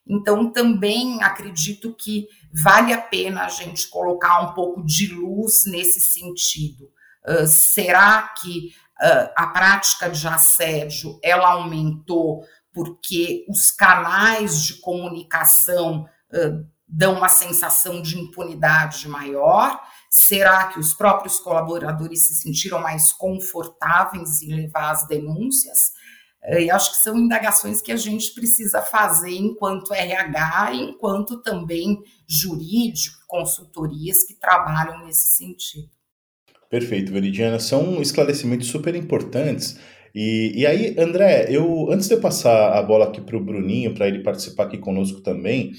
Então, 0.08 0.52
também 0.52 1.22
acredito 1.22 1.92
que 1.92 2.28
vale 2.62 2.92
a 2.92 3.00
pena 3.00 3.44
a 3.44 3.48
gente 3.48 3.88
colocar 3.88 4.40
um 4.40 4.54
pouco 4.54 4.84
de 4.84 5.08
luz 5.08 5.64
nesse 5.66 6.00
sentido. 6.00 6.84
Uh, 7.26 7.46
será 7.46 8.34
que 8.40 8.68
uh, 9.02 9.32
a 9.36 9.48
prática 9.48 10.08
de 10.08 10.28
assédio 10.28 11.18
ela 11.22 11.50
aumentou 11.52 12.44
porque 12.76 13.46
os 13.48 13.70
canais 13.70 14.62
de 14.62 14.74
comunicação 14.74 16.06
uh, 16.30 16.66
dão 16.86 17.14
uma 17.14 17.30
sensação 17.30 18.02
de 18.02 18.18
impunidade 18.18 19.08
maior? 19.08 19.80
Será 20.10 20.66
que 20.66 20.78
os 20.78 20.92
próprios 20.92 21.40
colaboradores 21.40 22.28
se 22.28 22.34
sentiram 22.34 22.78
mais 22.78 23.12
confortáveis 23.12 24.42
em 24.42 24.54
levar 24.54 24.90
as 24.90 25.06
denúncias? 25.06 25.92
E 26.48 26.70
acho 26.70 26.90
que 26.90 26.98
são 26.98 27.16
indagações 27.16 27.80
que 27.80 27.90
a 27.90 27.96
gente 27.96 28.34
precisa 28.34 28.82
fazer 28.82 29.32
enquanto 29.32 29.94
RH, 29.94 30.74
enquanto 30.74 31.42
também 31.42 31.98
jurídico, 32.28 33.16
consultorias 33.26 34.22
que 34.22 34.34
trabalham 34.34 35.02
nesse 35.06 35.34
sentido. 35.34 35.88
Perfeito, 36.68 37.10
Veridiana. 37.10 37.58
São 37.58 38.02
esclarecimentos 38.02 38.68
super 38.68 38.94
importantes. 38.94 39.78
E, 40.18 40.60
e 40.60 40.66
aí, 40.66 40.96
André, 40.98 41.44
eu 41.50 41.92
antes 41.92 42.08
de 42.08 42.14
eu 42.14 42.20
passar 42.20 42.72
a 42.72 42.82
bola 42.82 43.04
aqui 43.04 43.20
para 43.20 43.36
o 43.36 43.44
Bruninho, 43.44 43.92
para 43.92 44.08
ele 44.08 44.22
participar 44.22 44.64
aqui 44.64 44.78
conosco 44.78 45.20
também, 45.20 45.72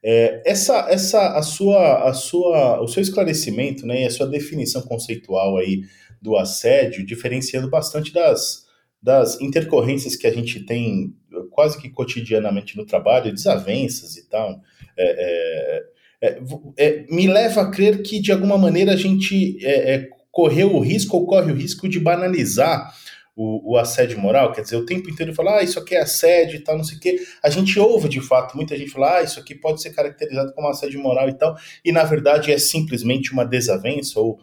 é, 0.00 0.40
essa, 0.46 0.86
essa, 0.88 1.36
a 1.36 1.42
sua, 1.42 2.08
a 2.08 2.14
sua, 2.14 2.80
o 2.80 2.86
seu 2.86 3.02
esclarecimento, 3.02 3.84
né, 3.84 4.02
e 4.02 4.06
a 4.06 4.10
sua 4.10 4.28
definição 4.28 4.80
conceitual 4.82 5.56
aí 5.56 5.82
do 6.22 6.36
assédio, 6.36 7.04
diferenciando 7.04 7.68
bastante 7.68 8.14
das, 8.14 8.64
das 9.02 9.40
intercorrências 9.40 10.14
que 10.14 10.28
a 10.28 10.32
gente 10.32 10.60
tem 10.60 11.12
quase 11.50 11.76
que 11.76 11.90
cotidianamente 11.90 12.76
no 12.76 12.86
trabalho, 12.86 13.34
desavenças 13.34 14.16
e 14.16 14.28
tal, 14.28 14.60
é, 14.96 15.82
é, 16.22 16.28
é, 16.28 16.40
é 16.78 17.06
me 17.10 17.26
leva 17.26 17.62
a 17.62 17.70
crer 17.72 18.02
que 18.02 18.20
de 18.20 18.30
alguma 18.30 18.56
maneira 18.56 18.92
a 18.92 18.96
gente 18.96 19.58
é, 19.66 20.08
correu 20.30 20.76
o 20.76 20.80
risco 20.80 21.16
ou 21.16 21.26
corre 21.26 21.50
o 21.50 21.56
risco 21.56 21.88
de 21.88 21.98
banalizar 21.98 22.94
o, 23.36 23.72
o, 23.72 23.76
assédio 23.76 24.18
moral, 24.18 24.52
quer 24.52 24.62
dizer, 24.62 24.76
o 24.76 24.84
tempo 24.84 25.08
inteiro 25.08 25.34
falar, 25.34 25.58
ah, 25.58 25.62
isso 25.62 25.78
aqui 25.78 25.94
é 25.94 26.00
assédio 26.00 26.56
e 26.56 26.60
tal, 26.64 26.76
não 26.76 26.84
sei 26.84 26.98
o 26.98 27.00
quê. 27.00 27.18
A 27.42 27.48
gente 27.48 27.78
ouve 27.78 28.08
de 28.08 28.20
fato 28.20 28.56
muita 28.56 28.76
gente 28.76 28.90
falar, 28.90 29.18
ah, 29.18 29.22
isso 29.22 29.40
aqui 29.40 29.54
pode 29.54 29.80
ser 29.80 29.90
caracterizado 29.90 30.52
como 30.52 30.68
assédio 30.68 31.00
moral 31.00 31.28
e 31.28 31.34
tal, 31.34 31.56
e 31.84 31.92
na 31.92 32.04
verdade 32.04 32.52
é 32.52 32.58
simplesmente 32.58 33.32
uma 33.32 33.44
desavença 33.44 34.20
ou 34.20 34.38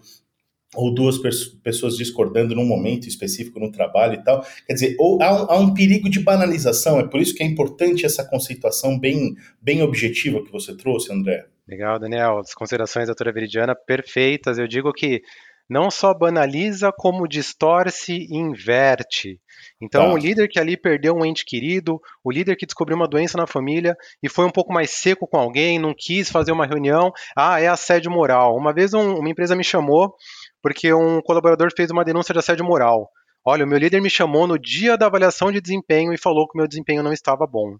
ou 0.75 0.93
duas 0.93 1.17
pessoas 1.63 1.95
discordando 1.95 2.53
num 2.53 2.65
momento 2.65 3.07
específico 3.07 3.59
no 3.59 3.71
trabalho 3.71 4.15
e 4.15 4.23
tal. 4.23 4.45
Quer 4.65 4.73
dizer, 4.73 4.95
ou 4.99 5.21
há 5.21 5.31
um, 5.31 5.51
há 5.51 5.59
um, 5.59 5.73
perigo 5.73 6.09
de 6.09 6.19
banalização, 6.19 6.99
é 6.99 7.07
por 7.07 7.21
isso 7.21 7.33
que 7.33 7.41
é 7.41 7.45
importante 7.45 8.05
essa 8.05 8.23
conceituação 8.23 8.99
bem, 8.99 9.35
bem 9.61 9.81
objetiva 9.81 10.43
que 10.43 10.51
você 10.51 10.75
trouxe, 10.75 11.11
André. 11.11 11.45
Legal, 11.67 11.99
Daniel. 11.99 12.39
As 12.39 12.53
considerações 12.53 13.05
da 13.05 13.11
doutora 13.11 13.31
Veridiana 13.31 13.75
perfeitas. 13.75 14.57
Eu 14.57 14.67
digo 14.67 14.91
que 14.93 15.21
não 15.69 15.91
só 15.91 16.13
banaliza, 16.13 16.91
como 16.95 17.27
distorce 17.27 18.13
e 18.13 18.37
inverte. 18.37 19.39
Então, 19.81 20.07
tá. 20.07 20.13
o 20.13 20.17
líder 20.17 20.47
que 20.47 20.59
ali 20.59 20.77
perdeu 20.77 21.13
um 21.13 21.25
ente 21.25 21.43
querido, 21.45 21.99
o 22.23 22.31
líder 22.31 22.55
que 22.55 22.65
descobriu 22.65 22.95
uma 22.95 23.07
doença 23.07 23.37
na 23.37 23.45
família 23.45 23.95
e 24.23 24.29
foi 24.29 24.45
um 24.45 24.51
pouco 24.51 24.73
mais 24.73 24.91
seco 24.91 25.27
com 25.27 25.37
alguém, 25.37 25.79
não 25.79 25.93
quis 25.97 26.29
fazer 26.29 26.51
uma 26.51 26.65
reunião, 26.65 27.11
ah, 27.35 27.59
é 27.59 27.67
assédio 27.67 28.11
moral. 28.11 28.55
Uma 28.55 28.73
vez 28.73 28.93
um, 28.93 29.15
uma 29.15 29.29
empresa 29.29 29.55
me 29.55 29.63
chamou 29.63 30.15
porque 30.61 30.93
um 30.93 31.21
colaborador 31.21 31.69
fez 31.75 31.91
uma 31.91 32.03
denúncia 32.03 32.33
de 32.33 32.39
assédio 32.39 32.65
moral. 32.65 33.09
Olha, 33.45 33.63
o 33.63 33.67
meu 33.67 33.77
líder 33.77 34.01
me 34.01 34.09
chamou 34.09 34.45
no 34.45 34.59
dia 34.59 34.97
da 34.97 35.05
avaliação 35.05 35.51
de 35.51 35.61
desempenho 35.61 36.13
e 36.13 36.17
falou 36.17 36.47
que 36.47 36.57
o 36.57 36.59
meu 36.59 36.67
desempenho 36.67 37.03
não 37.03 37.13
estava 37.13 37.47
bom. 37.47 37.77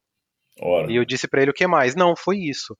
Ora. 0.61 0.91
E 0.91 0.95
eu 0.95 1.05
disse 1.05 1.27
para 1.27 1.41
ele 1.41 1.51
o 1.51 1.53
que 1.53 1.67
mais? 1.67 1.95
Não, 1.95 2.15
foi 2.15 2.37
isso. 2.37 2.77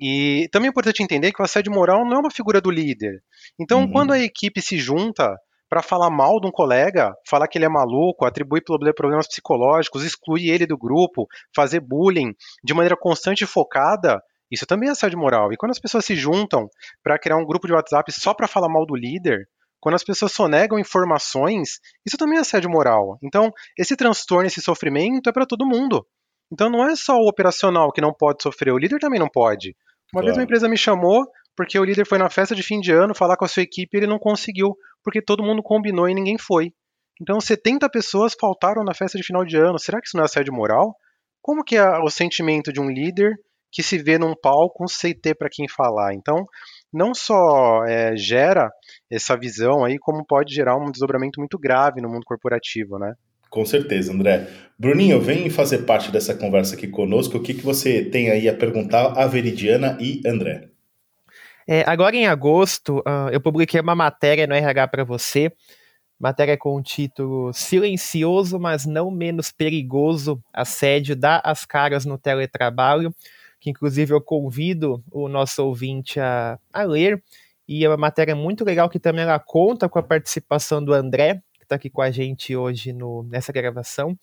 E 0.00 0.48
também 0.50 0.68
é 0.68 0.70
importante 0.70 1.02
entender 1.02 1.30
que 1.32 1.42
o 1.42 1.44
assédio 1.44 1.72
moral 1.72 2.06
não 2.06 2.16
é 2.16 2.20
uma 2.20 2.30
figura 2.30 2.60
do 2.60 2.70
líder. 2.70 3.22
Então, 3.60 3.82
uhum. 3.82 3.92
quando 3.92 4.12
a 4.12 4.18
equipe 4.18 4.62
se 4.62 4.78
junta 4.78 5.36
para 5.68 5.82
falar 5.82 6.10
mal 6.10 6.40
de 6.40 6.48
um 6.48 6.50
colega, 6.50 7.12
falar 7.28 7.46
que 7.46 7.58
ele 7.58 7.66
é 7.66 7.68
maluco, 7.68 8.24
atribuir 8.24 8.62
problemas 8.62 9.28
psicológicos, 9.28 10.04
excluir 10.04 10.48
ele 10.50 10.66
do 10.66 10.76
grupo, 10.76 11.26
fazer 11.54 11.80
bullying 11.80 12.34
de 12.64 12.74
maneira 12.74 12.96
constante 12.96 13.44
e 13.44 13.46
focada, 13.46 14.20
isso 14.50 14.66
também 14.66 14.88
é 14.88 14.92
assédio 14.92 15.18
moral. 15.18 15.52
E 15.52 15.56
quando 15.56 15.70
as 15.70 15.78
pessoas 15.78 16.04
se 16.04 16.16
juntam 16.16 16.68
para 17.04 17.18
criar 17.18 17.36
um 17.36 17.46
grupo 17.46 17.66
de 17.66 17.72
WhatsApp 17.72 18.10
só 18.10 18.34
para 18.34 18.48
falar 18.48 18.68
mal 18.68 18.84
do 18.84 18.96
líder, 18.96 19.46
quando 19.78 19.94
as 19.94 20.02
pessoas 20.02 20.32
sonegam 20.32 20.78
informações, 20.78 21.78
isso 22.04 22.16
também 22.16 22.38
é 22.38 22.40
assédio 22.40 22.68
moral. 22.68 23.16
Então, 23.22 23.52
esse 23.78 23.96
transtorno, 23.96 24.46
esse 24.46 24.60
sofrimento 24.60 25.28
é 25.28 25.32
para 25.32 25.46
todo 25.46 25.66
mundo. 25.66 26.04
Então, 26.52 26.68
não 26.68 26.84
é 26.84 26.96
só 26.96 27.16
o 27.16 27.28
operacional 27.28 27.92
que 27.92 28.00
não 28.00 28.12
pode 28.12 28.42
sofrer, 28.42 28.72
o 28.72 28.78
líder 28.78 28.98
também 28.98 29.20
não 29.20 29.28
pode. 29.28 29.76
Uma 30.12 30.22
claro. 30.22 30.26
vez 30.26 30.36
uma 30.36 30.44
empresa 30.44 30.68
me 30.68 30.76
chamou 30.76 31.26
porque 31.56 31.78
o 31.78 31.84
líder 31.84 32.06
foi 32.06 32.18
na 32.18 32.30
festa 32.30 32.54
de 32.54 32.62
fim 32.62 32.80
de 32.80 32.92
ano 32.92 33.14
falar 33.14 33.36
com 33.36 33.44
a 33.44 33.48
sua 33.48 33.62
equipe 33.62 33.94
e 33.94 33.98
ele 33.98 34.06
não 34.06 34.18
conseguiu, 34.18 34.74
porque 35.04 35.20
todo 35.20 35.42
mundo 35.42 35.62
combinou 35.62 36.08
e 36.08 36.14
ninguém 36.14 36.38
foi. 36.38 36.72
Então 37.20 37.40
70 37.40 37.88
pessoas 37.90 38.34
faltaram 38.38 38.82
na 38.82 38.94
festa 38.94 39.18
de 39.18 39.24
final 39.24 39.44
de 39.44 39.56
ano. 39.56 39.78
Será 39.78 40.00
que 40.00 40.06
isso 40.06 40.16
não 40.16 40.22
é 40.22 40.26
assédio 40.26 40.54
moral? 40.54 40.94
Como 41.42 41.62
que 41.62 41.76
é 41.76 41.98
o 41.98 42.08
sentimento 42.08 42.72
de 42.72 42.80
um 42.80 42.88
líder 42.88 43.34
que 43.70 43.82
se 43.82 43.98
vê 43.98 44.18
num 44.18 44.34
palco 44.34 44.88
sem 44.88 45.14
ter 45.14 45.34
para 45.34 45.50
quem 45.50 45.68
falar? 45.68 46.14
Então, 46.14 46.44
não 46.92 47.14
só 47.14 47.84
é, 47.84 48.16
gera 48.16 48.70
essa 49.10 49.36
visão 49.36 49.84
aí, 49.84 49.98
como 49.98 50.24
pode 50.26 50.54
gerar 50.54 50.76
um 50.76 50.90
desdobramento 50.90 51.40
muito 51.40 51.58
grave 51.58 52.00
no 52.00 52.08
mundo 52.08 52.24
corporativo, 52.24 52.98
né? 52.98 53.12
Com 53.50 53.66
certeza, 53.66 54.12
André. 54.12 54.46
Bruninho, 54.78 55.20
vem 55.20 55.50
fazer 55.50 55.78
parte 55.78 56.10
dessa 56.10 56.34
conversa 56.34 56.76
aqui 56.76 56.86
conosco. 56.86 57.36
O 57.36 57.42
que, 57.42 57.52
que 57.52 57.62
você 57.62 58.04
tem 58.04 58.30
aí 58.30 58.48
a 58.48 58.54
perguntar 58.54 59.18
a 59.18 59.26
Veridiana 59.26 59.98
e 60.00 60.22
André? 60.24 60.68
É, 61.68 61.84
agora 61.86 62.16
em 62.16 62.26
agosto, 62.26 62.98
uh, 63.00 63.28
eu 63.30 63.40
publiquei 63.40 63.80
uma 63.80 63.94
matéria 63.94 64.46
no 64.46 64.54
RH 64.54 64.88
para 64.88 65.04
você, 65.04 65.52
matéria 66.18 66.56
com 66.56 66.76
o 66.76 66.82
título 66.82 67.52
Silencioso, 67.52 68.58
mas 68.58 68.86
não 68.86 69.10
menos 69.10 69.52
perigoso, 69.52 70.42
assédio 70.52 71.14
dá 71.14 71.40
as 71.44 71.66
caras 71.66 72.04
no 72.04 72.16
teletrabalho, 72.16 73.14
que 73.60 73.68
inclusive 73.68 74.14
eu 74.14 74.20
convido 74.20 75.02
o 75.10 75.28
nosso 75.28 75.64
ouvinte 75.64 76.18
a, 76.18 76.58
a 76.72 76.82
ler, 76.82 77.22
e 77.68 77.84
é 77.84 77.88
uma 77.88 77.96
matéria 77.96 78.34
muito 78.34 78.64
legal 78.64 78.88
que 78.88 78.98
também 78.98 79.22
ela 79.22 79.38
conta 79.38 79.88
com 79.88 79.98
a 79.98 80.02
participação 80.02 80.82
do 80.82 80.92
André, 80.92 81.42
está 81.70 81.76
aqui 81.76 81.88
com 81.88 82.02
a 82.02 82.10
gente 82.10 82.56
hoje 82.56 82.92
no, 82.92 83.22
nessa 83.22 83.52
gravação. 83.52 84.18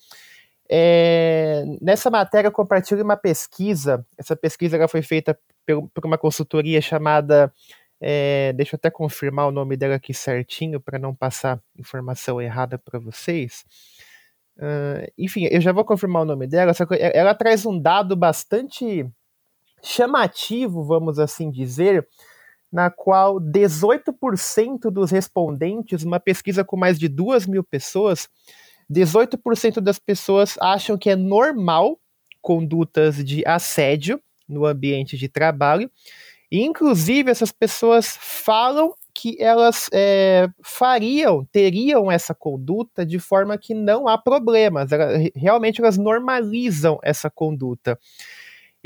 É, 0.70 1.64
nessa 1.82 2.10
matéria 2.12 2.50
eu 2.50 2.52
compartilho 2.52 3.04
uma 3.04 3.16
pesquisa. 3.16 4.06
Essa 4.18 4.36
pesquisa 4.36 4.76
ela 4.76 4.88
foi 4.88 5.02
feita 5.02 5.40
por, 5.66 5.90
por 5.90 6.06
uma 6.06 6.18
consultoria 6.18 6.82
chamada. 6.82 7.52
É, 8.00 8.54
deixa 8.54 8.76
eu 8.76 8.78
até 8.78 8.92
confirmar 8.92 9.48
o 9.48 9.52
nome 9.52 9.78
dela 9.78 9.96
aqui 9.96 10.14
certinho 10.14 10.80
para 10.80 11.00
não 11.00 11.16
passar 11.16 11.60
informação 11.78 12.42
errada 12.42 12.78
para 12.78 13.00
vocês. 13.00 13.64
Uh, 14.58 15.10
enfim, 15.18 15.48
eu 15.50 15.62
já 15.62 15.72
vou 15.72 15.86
confirmar 15.86 16.24
o 16.24 16.26
nome 16.26 16.48
dela, 16.48 16.74
só 16.74 16.86
que 16.86 16.96
ela 16.96 17.34
traz 17.36 17.66
um 17.66 17.80
dado 17.80 18.16
bastante 18.16 19.08
chamativo, 19.84 20.84
vamos 20.84 21.20
assim 21.20 21.52
dizer, 21.52 22.08
na 22.72 22.90
qual 22.90 23.40
18% 23.40 24.92
dos 24.92 25.12
respondentes, 25.12 26.04
uma 26.04 26.20
pesquisa 26.20 26.64
com 26.64 26.78
mais 26.78 27.00
de 27.00 27.08
2 27.08 27.46
mil 27.48 27.64
pessoas, 27.64 28.30
18% 28.92 29.80
das 29.82 30.00
pessoas 30.00 30.58
acham 30.60 30.98
que 30.98 31.10
é 31.10 31.16
normal 31.16 32.00
condutas 32.42 33.24
de 33.24 33.46
assédio 33.46 34.22
no 34.48 34.66
ambiente 34.66 35.18
de 35.18 35.28
trabalho. 35.28 35.92
E, 36.50 36.62
inclusive, 36.62 37.30
essas 37.30 37.52
pessoas 37.52 38.18
falam 38.20 38.94
que 39.14 39.36
elas 39.42 39.90
é, 39.92 40.48
fariam, 40.62 41.44
teriam 41.52 42.12
essa 42.12 42.36
conduta 42.36 43.06
de 43.06 43.18
forma 43.18 43.58
que 43.58 43.74
não 43.74 44.08
há 44.08 44.18
problemas. 44.18 44.92
realmente 45.36 45.82
elas 45.82 45.98
normalizam 45.98 47.00
essa 47.02 47.30
conduta. 47.30 48.00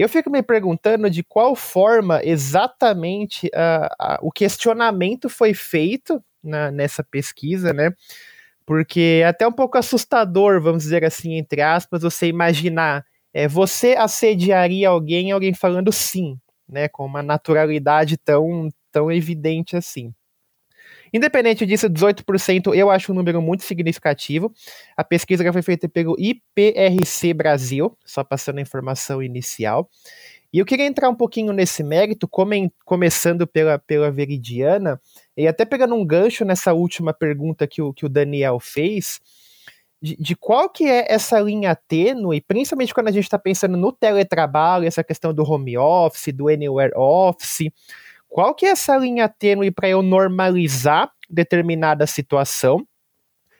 Eu 0.01 0.09
fico 0.09 0.31
me 0.31 0.41
perguntando 0.41 1.09
de 1.09 1.23
qual 1.23 1.55
forma 1.55 2.21
exatamente 2.23 3.47
uh, 3.47 3.85
uh, 4.15 4.17
o 4.27 4.31
questionamento 4.31 5.29
foi 5.29 5.53
feito 5.53 6.23
na, 6.43 6.71
nessa 6.71 7.03
pesquisa, 7.03 7.71
né? 7.71 7.91
Porque 8.65 9.21
é 9.23 9.27
até 9.27 9.47
um 9.47 9.51
pouco 9.51 9.77
assustador, 9.77 10.61
vamos 10.61 10.83
dizer 10.83 11.05
assim, 11.05 11.35
entre 11.35 11.61
aspas, 11.61 12.01
você 12.01 12.27
imaginar 12.27 13.05
É, 13.33 13.47
você 13.47 13.95
assediaria 13.97 14.89
alguém, 14.89 15.31
alguém 15.31 15.53
falando 15.53 15.91
sim, 15.91 16.37
né, 16.67 16.87
com 16.89 17.05
uma 17.05 17.23
naturalidade 17.23 18.17
tão, 18.17 18.69
tão 18.91 19.11
evidente 19.11 19.77
assim. 19.77 20.13
Independente 21.13 21.65
disso, 21.65 21.89
18% 21.89 22.73
eu 22.73 22.89
acho 22.89 23.11
um 23.11 23.15
número 23.15 23.41
muito 23.41 23.63
significativo. 23.63 24.53
A 24.95 25.03
pesquisa 25.03 25.51
foi 25.51 25.61
feita 25.61 25.89
pelo 25.89 26.15
IPRC 26.17 27.33
Brasil, 27.33 27.97
só 28.05 28.23
passando 28.23 28.59
a 28.59 28.61
informação 28.61 29.21
inicial. 29.21 29.89
E 30.53 30.59
eu 30.59 30.65
queria 30.65 30.85
entrar 30.85 31.09
um 31.09 31.15
pouquinho 31.15 31.53
nesse 31.53 31.81
mérito, 31.81 32.27
come, 32.27 32.71
começando 32.83 33.47
pela, 33.47 33.79
pela 33.79 34.11
Veridiana, 34.11 34.99
e 35.35 35.47
até 35.47 35.63
pegando 35.63 35.95
um 35.95 36.05
gancho 36.05 36.43
nessa 36.43 36.73
última 36.73 37.13
pergunta 37.13 37.65
que 37.65 37.81
o, 37.81 37.93
que 37.93 38.05
o 38.05 38.09
Daniel 38.09 38.59
fez, 38.59 39.21
de, 40.01 40.17
de 40.17 40.35
qual 40.35 40.69
que 40.69 40.85
é 40.85 41.05
essa 41.07 41.39
linha 41.39 41.73
tênue, 41.75 42.41
principalmente 42.41 42.93
quando 42.93 43.07
a 43.07 43.11
gente 43.11 43.23
está 43.23 43.39
pensando 43.39 43.77
no 43.77 43.93
teletrabalho, 43.93 44.85
essa 44.85 45.03
questão 45.03 45.33
do 45.33 45.49
home 45.49 45.77
office, 45.77 46.33
do 46.33 46.49
anywhere 46.49 46.93
office, 46.95 47.69
qual 48.31 48.55
que 48.55 48.65
é 48.65 48.69
essa 48.69 48.95
linha 48.95 49.27
tênue 49.27 49.71
para 49.71 49.89
eu 49.89 50.01
normalizar 50.01 51.11
determinada 51.29 52.07
situação? 52.07 52.87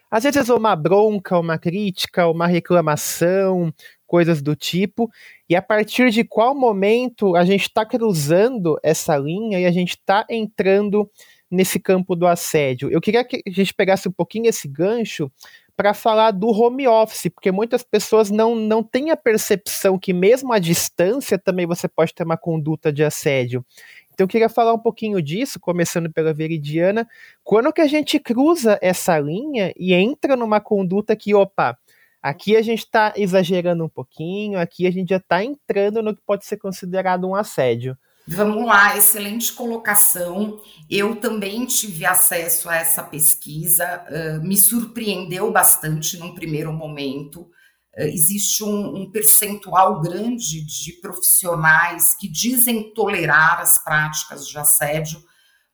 Às 0.10 0.24
vezes 0.24 0.48
uma 0.48 0.78
bronca, 0.78 1.38
uma 1.38 1.58
crítica, 1.58 2.26
uma 2.30 2.48
reclamação, 2.48 3.74
coisas 4.08 4.42
do 4.42 4.56
tipo, 4.56 5.12
e 5.50 5.58
a 5.58 5.62
partir 5.62 6.10
de 6.10 6.24
qual 6.24 6.56
momento 6.56 7.36
a 7.36 7.44
gente 7.44 7.64
está 7.64 7.86
cruzando 7.86 8.80
essa 8.82 9.18
linha 9.18 9.60
e 9.60 9.66
a 9.66 9.72
gente 9.72 9.92
está 9.92 10.26
entrando 10.30 11.10
nesse 11.50 11.78
campo 11.78 12.16
do 12.16 12.26
assédio. 12.26 12.90
Eu 12.90 13.02
queria 13.02 13.26
que 13.26 13.42
a 13.46 13.52
gente 13.52 13.74
pegasse 13.74 14.08
um 14.08 14.12
pouquinho 14.12 14.48
esse 14.48 14.70
gancho 14.70 15.30
para 15.76 15.94
falar 15.94 16.32
do 16.32 16.48
home 16.48 16.88
office, 16.88 17.28
porque 17.34 17.52
muitas 17.52 17.84
pessoas 17.84 18.30
não, 18.30 18.56
não 18.56 18.84
têm 18.84 19.12
a 19.12 19.18
percepção 19.18 19.98
que 19.98 20.14
mesmo 20.14 20.54
à 20.54 20.60
distância 20.60 21.40
também 21.40 21.66
você 21.66 21.88
pode 21.88 22.14
ter 22.14 22.24
uma 22.24 22.38
conduta 22.38 22.94
de 22.94 23.04
assédio. 23.04 23.66
Então 24.14 24.26
eu 24.26 24.28
queria 24.28 24.50
falar 24.50 24.74
um 24.74 24.80
pouquinho 24.80 25.22
disso, 25.22 25.60
começando 25.60 26.12
pela 26.12 26.34
Veridiana, 26.34 27.08
quando 27.44 27.72
que 27.72 27.82
a 27.82 27.88
gente 27.88 28.20
cruza 28.20 28.78
essa 28.82 29.18
linha 29.18 29.74
e 29.78 29.94
entra 29.94 30.36
numa 30.36 30.60
conduta 30.60 31.16
que, 31.16 31.34
opa, 31.34 31.78
Aqui 32.22 32.56
a 32.56 32.62
gente 32.62 32.80
está 32.80 33.14
exagerando 33.16 33.84
um 33.84 33.90
pouquinho, 33.90 34.60
aqui 34.60 34.86
a 34.86 34.92
gente 34.92 35.10
já 35.10 35.18
está 35.18 35.44
entrando 35.44 36.04
no 36.04 36.16
que 36.16 36.22
pode 36.22 36.46
ser 36.46 36.58
considerado 36.58 37.28
um 37.28 37.34
assédio. 37.34 37.98
Vamos 38.28 38.64
lá, 38.64 38.96
excelente 38.96 39.52
colocação. 39.52 40.62
Eu 40.88 41.16
também 41.16 41.66
tive 41.66 42.06
acesso 42.06 42.70
a 42.70 42.76
essa 42.76 43.02
pesquisa, 43.02 44.06
uh, 44.08 44.46
me 44.46 44.56
surpreendeu 44.56 45.52
bastante 45.52 46.18
num 46.18 46.36
primeiro 46.36 46.72
momento. 46.72 47.50
Uh, 47.98 48.04
existe 48.04 48.64
um, 48.64 48.96
um, 48.96 49.12
percentual 49.12 50.02
grande 50.02 50.66
de 50.66 50.94
profissionais 51.02 52.16
que 52.16 52.28
dizem 52.28 52.94
tolerar 52.94 53.60
as 53.60 53.84
práticas 53.84 54.48
de 54.48 54.58
assédio, 54.58 55.22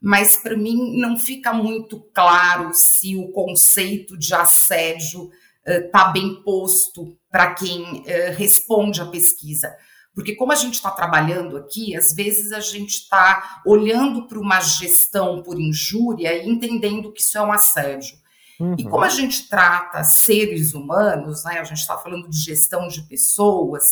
mas 0.01 0.37
para 0.37 0.55
mim 0.55 0.99
não 0.99 1.17
fica 1.17 1.53
muito 1.53 1.99
claro 2.13 2.71
se 2.73 3.15
o 3.15 3.31
conceito 3.31 4.17
de 4.17 4.33
assédio 4.33 5.29
está 5.65 6.09
bem 6.09 6.41
posto 6.43 7.17
para 7.29 7.53
quem 7.53 8.03
responde 8.37 9.01
à 9.01 9.05
pesquisa. 9.07 9.75
Porque, 10.17 10.33
como 10.33 10.51
a 10.51 10.55
gente 10.55 10.73
está 10.73 10.89
trabalhando 10.89 11.57
aqui, 11.57 11.95
às 11.95 12.11
vezes 12.11 12.51
a 12.51 12.59
gente 12.59 12.89
está 12.89 13.61
olhando 13.63 14.27
para 14.27 14.39
uma 14.39 14.59
gestão 14.59 15.43
por 15.43 15.59
injúria 15.59 16.33
e 16.33 16.49
entendendo 16.49 17.13
que 17.13 17.21
isso 17.21 17.37
é 17.37 17.41
um 17.43 17.51
assédio. 17.51 18.17
Uhum. 18.59 18.75
E 18.77 18.83
como 18.83 19.03
a 19.03 19.09
gente 19.09 19.47
trata 19.47 20.03
seres 20.03 20.73
humanos, 20.73 21.43
né, 21.43 21.59
a 21.59 21.63
gente 21.63 21.79
está 21.79 21.97
falando 21.97 22.29
de 22.29 22.37
gestão 22.37 22.87
de 22.87 23.01
pessoas, 23.03 23.83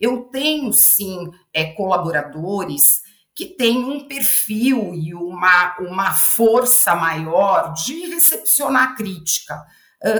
eu 0.00 0.24
tenho 0.24 0.72
sim 0.72 1.30
é, 1.52 1.72
colaboradores 1.72 3.02
que 3.34 3.46
têm 3.46 3.84
um 3.84 4.08
perfil 4.08 4.94
e 4.94 5.14
uma, 5.14 5.76
uma 5.78 6.12
força 6.12 6.96
maior 6.96 7.72
de 7.72 8.06
recepcionar 8.06 8.96
crítica. 8.96 9.64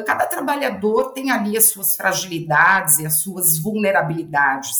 Cada 0.07 0.27
trabalhador 0.27 1.13
tem 1.13 1.31
ali 1.31 1.57
as 1.57 1.67
suas 1.67 1.97
fragilidades 1.97 2.99
e 2.99 3.07
as 3.07 3.21
suas 3.21 3.59
vulnerabilidades. 3.59 4.77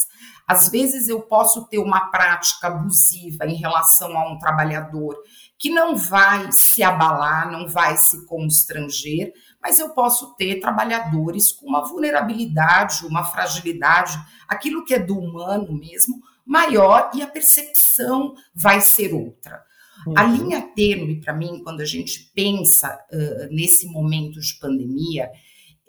Às 0.47 0.69
vezes 0.69 1.09
eu 1.09 1.21
posso 1.23 1.67
ter 1.67 1.79
uma 1.79 2.11
prática 2.11 2.69
abusiva 2.69 3.45
em 3.45 3.55
relação 3.55 4.17
a 4.17 4.33
um 4.33 4.39
trabalhador 4.39 5.17
que 5.59 5.71
não 5.71 5.97
vai 5.97 6.53
se 6.53 6.83
abalar, 6.83 7.51
não 7.51 7.69
vai 7.69 7.97
se 7.97 8.25
constranger, 8.27 9.33
mas 9.61 9.81
eu 9.81 9.91
posso 9.91 10.37
ter 10.37 10.61
trabalhadores 10.61 11.51
com 11.51 11.67
uma 11.67 11.85
vulnerabilidade, 11.85 13.05
uma 13.05 13.25
fragilidade, 13.25 14.17
aquilo 14.47 14.85
que 14.85 14.95
é 14.95 14.99
do 14.99 15.19
humano 15.19 15.73
mesmo, 15.77 16.21
maior 16.47 17.11
e 17.13 17.23
a 17.23 17.27
percepção 17.27 18.35
vai 18.55 18.81
ser 18.81 19.13
outra. 19.13 19.63
Uhum. 20.07 20.15
A 20.17 20.23
linha 20.23 20.63
tênue, 20.75 21.21
para 21.21 21.35
mim, 21.35 21.61
quando 21.65 21.81
a 21.81 21.85
gente 21.85 22.31
pensa 22.35 22.97
uh, 23.13 23.55
nesse 23.55 23.87
momento 23.87 24.41
de 24.41 24.55
pandemia, 24.61 25.29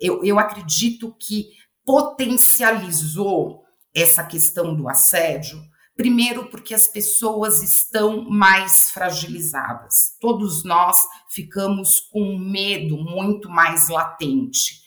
eu, 0.00 0.24
eu 0.24 0.38
acredito 0.38 1.14
que 1.18 1.50
potencializou 1.84 3.62
essa 3.94 4.24
questão 4.24 4.74
do 4.74 4.88
assédio, 4.88 5.62
primeiro 6.00 6.46
porque 6.46 6.72
as 6.72 6.88
pessoas 6.88 7.62
estão 7.62 8.24
mais 8.24 8.90
fragilizadas. 8.90 10.16
Todos 10.18 10.64
nós 10.64 10.98
ficamos 11.28 12.00
com 12.00 12.22
um 12.22 12.38
medo 12.38 12.96
muito 12.96 13.50
mais 13.50 13.90
latente. 13.90 14.80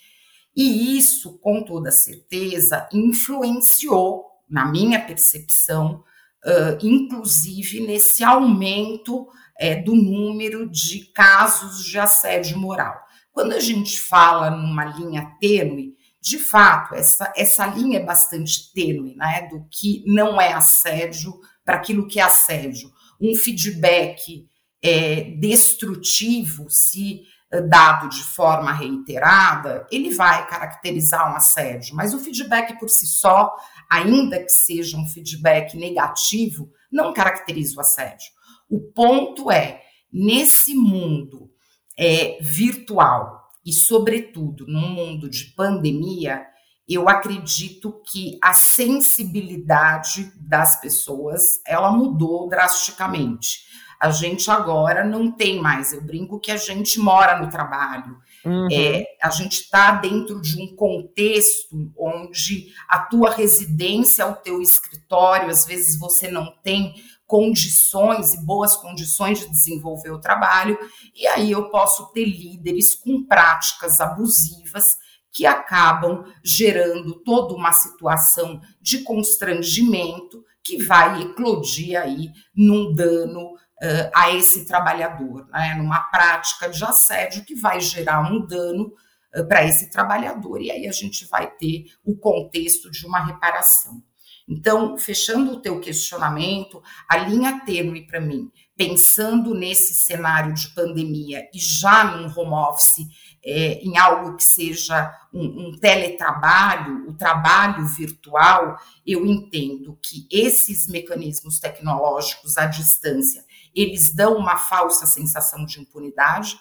E 0.56 0.98
isso, 0.98 1.38
com 1.38 1.62
toda 1.62 1.92
certeza, 1.92 2.90
influenciou, 2.92 4.26
na 4.50 4.66
minha 4.66 5.00
percepção, 5.00 6.04
uh, 6.44 6.84
inclusive 6.84 7.82
nesse 7.82 8.24
aumento 8.24 9.28
é, 9.60 9.76
do 9.76 9.94
número 9.94 10.68
de 10.68 11.12
casos 11.14 11.86
de 11.86 12.00
assédio 12.00 12.58
moral. 12.58 13.00
Quando 13.32 13.54
a 13.54 13.60
gente 13.60 14.00
fala 14.00 14.50
numa 14.50 14.86
linha 14.86 15.32
tênue, 15.40 15.94
de 16.24 16.40
fato, 16.40 16.96
essa, 16.96 17.34
essa 17.36 17.66
linha 17.68 18.00
é 18.00 18.06
bastante 18.06 18.72
tênue, 18.74 19.14
né, 19.18 19.50
do 19.52 19.68
que 19.70 20.06
não 20.08 20.40
é 20.40 20.54
assédio 20.54 21.34
para 21.66 21.76
aquilo 21.76 22.08
que 22.08 22.18
é 22.18 22.24
assédio. 22.24 22.90
Um 23.20 23.36
feedback 23.36 24.48
é, 24.82 25.24
destrutivo, 25.38 26.68
se 26.70 27.24
dado 27.70 28.08
de 28.08 28.24
forma 28.24 28.72
reiterada, 28.72 29.86
ele 29.92 30.16
vai 30.16 30.48
caracterizar 30.48 31.32
um 31.32 31.36
assédio, 31.36 31.94
mas 31.94 32.14
o 32.14 32.20
feedback 32.20 32.80
por 32.80 32.90
si 32.90 33.06
só 33.06 33.54
ainda 33.92 34.42
que 34.42 34.50
seja 34.50 34.98
um 34.98 35.06
feedback 35.06 35.78
negativo, 35.78 36.72
não 36.92 37.14
caracteriza 37.14 37.76
o 37.78 37.82
assédio. 37.82 38.32
O 38.70 38.80
ponto 38.80 39.52
é, 39.52 39.82
nesse 40.12 40.74
mundo 40.74 41.52
é, 42.00 42.40
virtual 42.42 43.33
e, 43.66 43.72
sobretudo, 43.72 44.66
num 44.68 44.90
mundo 44.90 45.30
de 45.30 45.46
pandemia, 45.56 46.46
eu 46.88 47.08
acredito 47.08 48.02
que 48.12 48.38
a 48.42 48.54
sensibilidade 48.54 50.32
das 50.38 50.80
pessoas 50.82 51.62
ela 51.66 51.92
mudou 51.92 52.50
drasticamente. 52.50 53.64
A 54.00 54.12
gente 54.12 54.52
agora 54.52 55.04
não 55.06 55.32
tem 55.32 55.62
mais, 55.62 55.94
eu 55.94 56.02
brinco 56.02 56.40
que 56.40 56.52
a 56.52 56.58
gente 56.58 57.00
mora 57.00 57.40
no 57.40 57.50
trabalho, 57.50 58.18
Uhum. 58.46 58.68
É, 58.72 59.06
a 59.22 59.30
gente 59.30 59.62
está 59.62 59.92
dentro 59.92 60.42
de 60.42 60.62
um 60.62 60.76
contexto 60.76 61.92
onde 61.98 62.74
a 62.90 63.00
tua 63.00 63.32
residência, 63.32 64.28
o 64.28 64.36
teu 64.36 64.62
escritório, 64.62 65.50
às 65.50 65.66
vezes 65.66 65.98
você 65.98 66.30
não 66.30 66.54
tem 66.62 66.94
condições 67.34 68.36
e 68.36 68.46
boas 68.46 68.76
condições 68.76 69.40
de 69.40 69.50
desenvolver 69.50 70.12
o 70.12 70.22
trabalho, 70.22 70.78
e 71.16 71.26
aí 71.26 71.50
eu 71.50 71.68
posso 71.72 72.12
ter 72.12 72.26
líderes 72.26 72.94
com 72.94 73.26
práticas 73.26 74.00
abusivas 74.00 74.96
que 75.32 75.44
acabam 75.44 76.24
gerando 76.44 77.24
toda 77.24 77.56
uma 77.56 77.74
situação 77.74 78.62
de 78.80 79.00
constrangimento 79.00 80.46
que 80.64 80.84
vai 80.84 81.24
eclodir 81.24 82.00
aí 82.00 82.30
num 82.56 82.94
dano 82.94 83.54
uh, 83.54 84.12
a 84.14 84.32
esse 84.32 84.68
trabalhador, 84.68 85.48
né, 85.50 85.74
numa 85.74 86.02
prática 86.12 86.70
de 86.70 86.86
assédio 86.86 87.44
que 87.46 87.56
vai 87.56 87.82
gerar 87.82 88.32
um 88.32 88.46
dano 88.46 88.94
uh, 89.36 89.48
para 89.48 89.64
esse 89.64 89.90
trabalhador, 89.90 90.62
e 90.62 90.70
aí 90.70 90.88
a 90.88 90.92
gente 90.92 91.26
vai 91.26 91.50
ter 91.50 91.86
o 92.06 92.16
contexto 92.16 92.92
de 92.92 93.08
uma 93.08 93.26
reparação. 93.26 94.04
Então, 94.48 94.98
fechando 94.98 95.54
o 95.54 95.60
teu 95.60 95.80
questionamento, 95.80 96.82
a 97.10 97.18
linha 97.18 97.62
tênue 97.66 98.06
para 98.06 98.20
mim, 98.20 98.52
pensando 98.76 99.54
nesse 99.54 99.94
cenário 99.94 100.54
de 100.54 100.68
pandemia 100.70 101.48
e 101.54 101.60
já 101.60 102.04
num 102.04 102.26
home 102.26 102.54
office, 102.54 103.08
é, 103.46 103.80
em 103.82 103.98
algo 103.98 104.36
que 104.36 104.44
seja 104.44 105.14
um, 105.34 105.68
um, 105.68 105.78
teletrabalho, 105.80 107.10
o 107.10 107.14
trabalho 107.14 107.86
virtual, 107.88 108.78
eu 109.06 109.26
entendo 109.26 109.98
que 110.02 110.28
esses 110.32 110.88
mecanismos 110.88 111.60
tecnológicos 111.60 112.58
à 112.58 112.66
distância 112.66 113.46
eles 113.76 114.14
dão 114.14 114.38
uma 114.38 114.58
falsa 114.58 115.06
sensação 115.06 115.66
de 115.66 115.80
impunidade. 115.80 116.60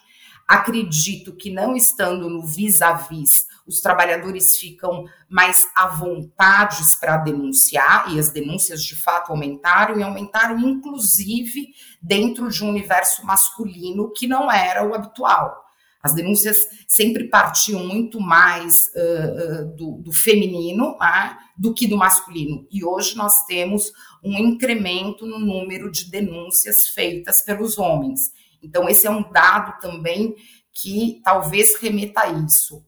Acredito 0.49 1.35
que 1.37 1.51
não 1.51 1.77
estando 1.77 2.29
no 2.29 2.42
vis-a-vis, 2.42 3.47
os 3.66 3.81
trabalhadores 3.81 4.59
ficam 4.59 5.05
mais 5.29 5.68
à 5.75 5.88
vontade 5.88 6.83
para 7.01 7.18
denunciar, 7.18 8.12
e 8.12 8.18
as 8.18 8.31
denúncias 8.31 8.83
de 8.83 8.96
fato 8.96 9.31
aumentaram, 9.31 9.98
e 9.98 10.03
aumentaram 10.03 10.59
inclusive 10.59 11.68
dentro 12.01 12.48
de 12.48 12.64
um 12.64 12.68
universo 12.68 13.25
masculino 13.25 14.12
que 14.12 14.27
não 14.27 14.51
era 14.51 14.87
o 14.87 14.94
habitual. 14.94 15.62
As 16.03 16.12
denúncias 16.14 16.66
sempre 16.88 17.29
partiam 17.29 17.87
muito 17.87 18.18
mais 18.18 18.87
uh, 18.88 19.62
uh, 19.62 19.77
do, 19.77 20.03
do, 20.03 20.12
feminino 20.12 20.96
uh, 20.96 21.37
do 21.57 21.72
que 21.72 21.87
do 21.87 21.96
masculino. 21.96 22.66
E 22.72 22.85
hoje 22.85 23.16
nós 23.16 23.44
temos 23.46 23.92
um 24.22 24.37
incremento 24.37 25.25
no 25.25 25.38
número 25.38 25.92
de 25.92 26.11
denúncias 26.11 26.88
feitas 26.88 27.42
pelos 27.42 27.79
homens. 27.79 28.33
Então, 28.61 28.88
esse 28.88 29.07
é 29.07 29.11
um 29.11 29.31
dado 29.31 29.79
também 29.81 30.35
que 30.72 31.20
talvez 31.22 31.77
remeta 31.77 32.22
a 32.22 32.29
isso. 32.31 32.85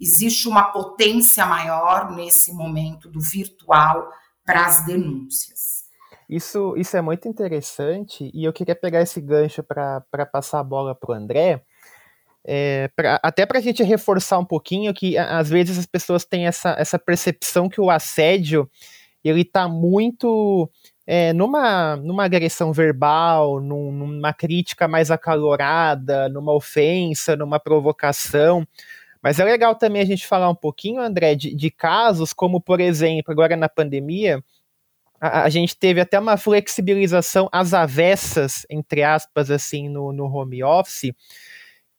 Existe 0.00 0.48
uma 0.48 0.64
potência 0.64 1.46
maior 1.46 2.14
nesse 2.14 2.52
momento 2.52 3.08
do 3.08 3.20
virtual 3.20 4.10
para 4.44 4.66
as 4.66 4.84
denúncias. 4.84 5.84
Isso, 6.28 6.74
isso 6.76 6.96
é 6.96 7.00
muito 7.00 7.28
interessante 7.28 8.30
e 8.32 8.44
eu 8.44 8.52
queria 8.52 8.74
pegar 8.74 9.02
esse 9.02 9.20
gancho 9.20 9.62
para 9.62 10.26
passar 10.32 10.60
a 10.60 10.64
bola 10.64 10.94
para 10.94 11.10
o 11.10 11.14
André 11.14 11.62
é, 12.46 12.88
pra, 12.94 13.18
até 13.22 13.46
para 13.46 13.58
a 13.58 13.62
gente 13.62 13.82
reforçar 13.82 14.38
um 14.38 14.44
pouquinho 14.44 14.92
que 14.92 15.16
às 15.16 15.48
vezes 15.48 15.78
as 15.78 15.86
pessoas 15.86 16.24
têm 16.24 16.46
essa, 16.46 16.76
essa 16.78 16.98
percepção 16.98 17.68
que 17.68 17.80
o 17.80 17.90
assédio 17.90 18.70
ele 19.24 19.40
está 19.40 19.66
muito 19.66 20.70
é, 21.06 21.32
numa, 21.32 21.96
numa 21.96 22.24
agressão 22.24 22.70
verbal, 22.70 23.58
num, 23.60 23.90
numa 23.90 24.34
crítica 24.34 24.86
mais 24.86 25.10
acalorada, 25.10 26.28
numa 26.28 26.52
ofensa, 26.52 27.34
numa 27.34 27.58
provocação. 27.58 28.66
Mas 29.24 29.38
é 29.38 29.44
legal 29.44 29.74
também 29.74 30.02
a 30.02 30.04
gente 30.04 30.26
falar 30.26 30.50
um 30.50 30.54
pouquinho, 30.54 31.00
André, 31.00 31.34
de, 31.34 31.54
de 31.54 31.70
casos 31.70 32.34
como, 32.34 32.60
por 32.60 32.78
exemplo, 32.78 33.32
agora 33.32 33.56
na 33.56 33.70
pandemia, 33.70 34.44
a, 35.18 35.44
a, 35.44 35.48
gente 35.48 35.74
teve 35.74 35.98
até 35.98 36.20
uma 36.20 36.36
flexibilização 36.36 37.48
às 37.50 37.72
avessas, 37.72 38.66
entre 38.68 39.02
aspas, 39.02 39.50
assim, 39.50 39.88
no, 39.88 40.12
no 40.12 40.26
home 40.26 40.62
office, 40.62 41.10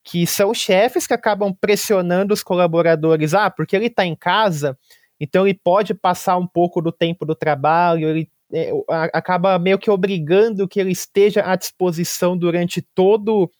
que 0.03 0.27
são 0.27 0.53
chefes 0.53 1.07
que 1.07 1.15
acabam 1.15 1.51
pressionando 1.51 2.31
os 2.31 2.43
colaboradores, 2.43 3.33
ah, 3.33 3.49
porque 3.49 3.75
ele 3.75 3.87
está 3.87 4.05
em 4.05 4.15
casa, 4.15 4.77
então 5.19 5.47
ele 5.47 5.57
pode 5.57 5.95
passar 5.95 6.37
um 6.37 6.45
pouco 6.45 6.79
do 6.79 6.91
tempo 6.91 7.25
do 7.25 7.33
trabalho, 7.33 8.07
ele 8.07 8.29
é, 8.53 8.69
acaba 9.11 9.57
meio 9.57 9.79
que 9.79 9.89
obrigando 9.89 10.67
que 10.67 10.79
ele 10.79 10.91
esteja 10.91 11.41
à 11.43 11.55
disposição 11.55 12.37
durante 12.37 12.83
todo, 12.83 13.51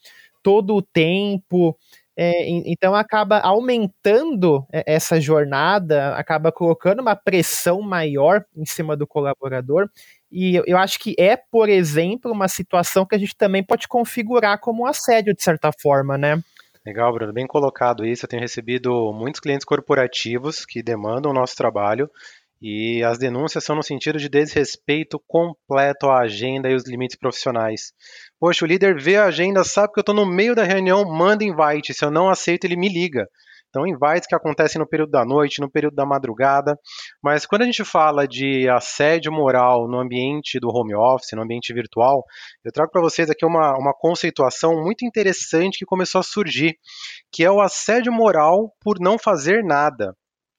todo 0.44 0.76
o 0.76 0.84
tempo. 0.84 1.76
É, 2.18 2.48
então 2.66 2.96
acaba 2.96 3.40
aumentando 3.40 4.66
é, 4.72 4.84
essa 4.88 5.20
jornada, 5.20 6.16
acaba 6.16 6.52
colocando 6.52 7.02
uma 7.02 7.16
pressão 7.16 7.82
maior 7.82 8.46
em 8.56 8.66
cima 8.66 8.96
do 8.96 9.06
colaborador. 9.06 9.90
E 10.32 10.62
eu 10.66 10.78
acho 10.78 11.00
que 11.00 11.14
é, 11.20 11.36
por 11.36 11.70
exemplo, 11.70 12.32
uma 12.32 12.48
situação 12.48 13.06
que 13.06 13.16
a 13.16 13.18
gente 13.18 13.36
também 13.36 13.64
pode 13.64 13.88
configurar 13.88 14.60
como 14.60 14.84
um 14.84 14.86
assédio, 14.86 15.36
de 15.36 15.44
certa 15.44 15.72
forma, 15.82 16.18
né? 16.18 16.42
Legal, 16.86 17.12
Bruno, 17.12 17.34
bem 17.34 17.48
colocado 17.48 18.06
isso. 18.06 18.26
Eu 18.26 18.30
tenho 18.30 18.42
recebido 18.42 19.12
muitos 19.12 19.42
clientes 19.42 19.66
corporativos 19.66 20.66
que 20.66 20.84
demandam 20.84 21.32
o 21.32 21.34
nosso 21.34 21.56
trabalho 21.56 22.10
e 22.62 23.04
as 23.04 23.18
denúncias 23.18 23.64
são 23.64 23.76
no 23.76 23.84
sentido 23.84 24.18
de 24.18 24.30
desrespeito 24.30 25.22
completo 25.28 26.08
à 26.08 26.22
agenda 26.22 26.70
e 26.70 26.76
os 26.76 26.88
limites 26.88 27.18
profissionais. 27.18 27.94
Poxa, 28.40 28.66
o 28.66 28.68
líder 28.68 29.02
vê 29.02 29.18
a 29.18 29.26
agenda, 29.26 29.64
sabe 29.64 29.94
que 29.94 30.00
eu 30.00 30.02
estou 30.02 30.16
no 30.16 30.26
meio 30.26 30.56
da 30.56 30.64
reunião, 30.64 31.06
manda 31.06 31.44
invite. 31.44 31.94
Se 31.94 32.06
eu 32.06 32.12
não 32.12 32.30
aceito, 32.30 32.66
ele 32.66 32.78
me 32.78 32.90
liga. 32.90 33.28
Então, 33.76 33.86
invites 33.86 34.26
que 34.26 34.34
acontecem 34.34 34.80
no 34.80 34.88
período 34.88 35.12
da 35.12 35.26
noite, 35.26 35.60
no 35.60 35.70
período 35.70 35.96
da 35.96 36.06
madrugada. 36.06 36.80
Mas 37.22 37.46
quando 37.46 37.64
a 37.64 37.66
gente 37.66 37.84
fala 37.84 38.26
de 38.26 38.70
assédio 38.70 39.34
moral 39.34 39.86
no 39.90 40.00
ambiente 40.00 40.62
do 40.62 40.70
home 40.70 40.96
office, 40.96 41.34
no 41.34 41.42
ambiente 41.42 41.74
virtual, 41.74 42.24
eu 42.64 42.72
trago 42.72 42.90
para 42.90 43.02
vocês 43.02 43.30
aqui 43.30 43.46
uma, 43.46 43.78
uma 43.78 43.94
conceituação 43.94 44.82
muito 44.82 45.06
interessante 45.06 45.80
que 45.80 45.86
começou 45.86 46.20
a 46.20 46.24
surgir, 46.24 46.78
que 47.30 47.44
é 47.44 47.52
o 47.52 47.60
assédio 47.60 48.14
moral 48.14 48.74
por 48.80 48.98
não 48.98 49.20
fazer 49.20 49.62
nada. 49.62 50.16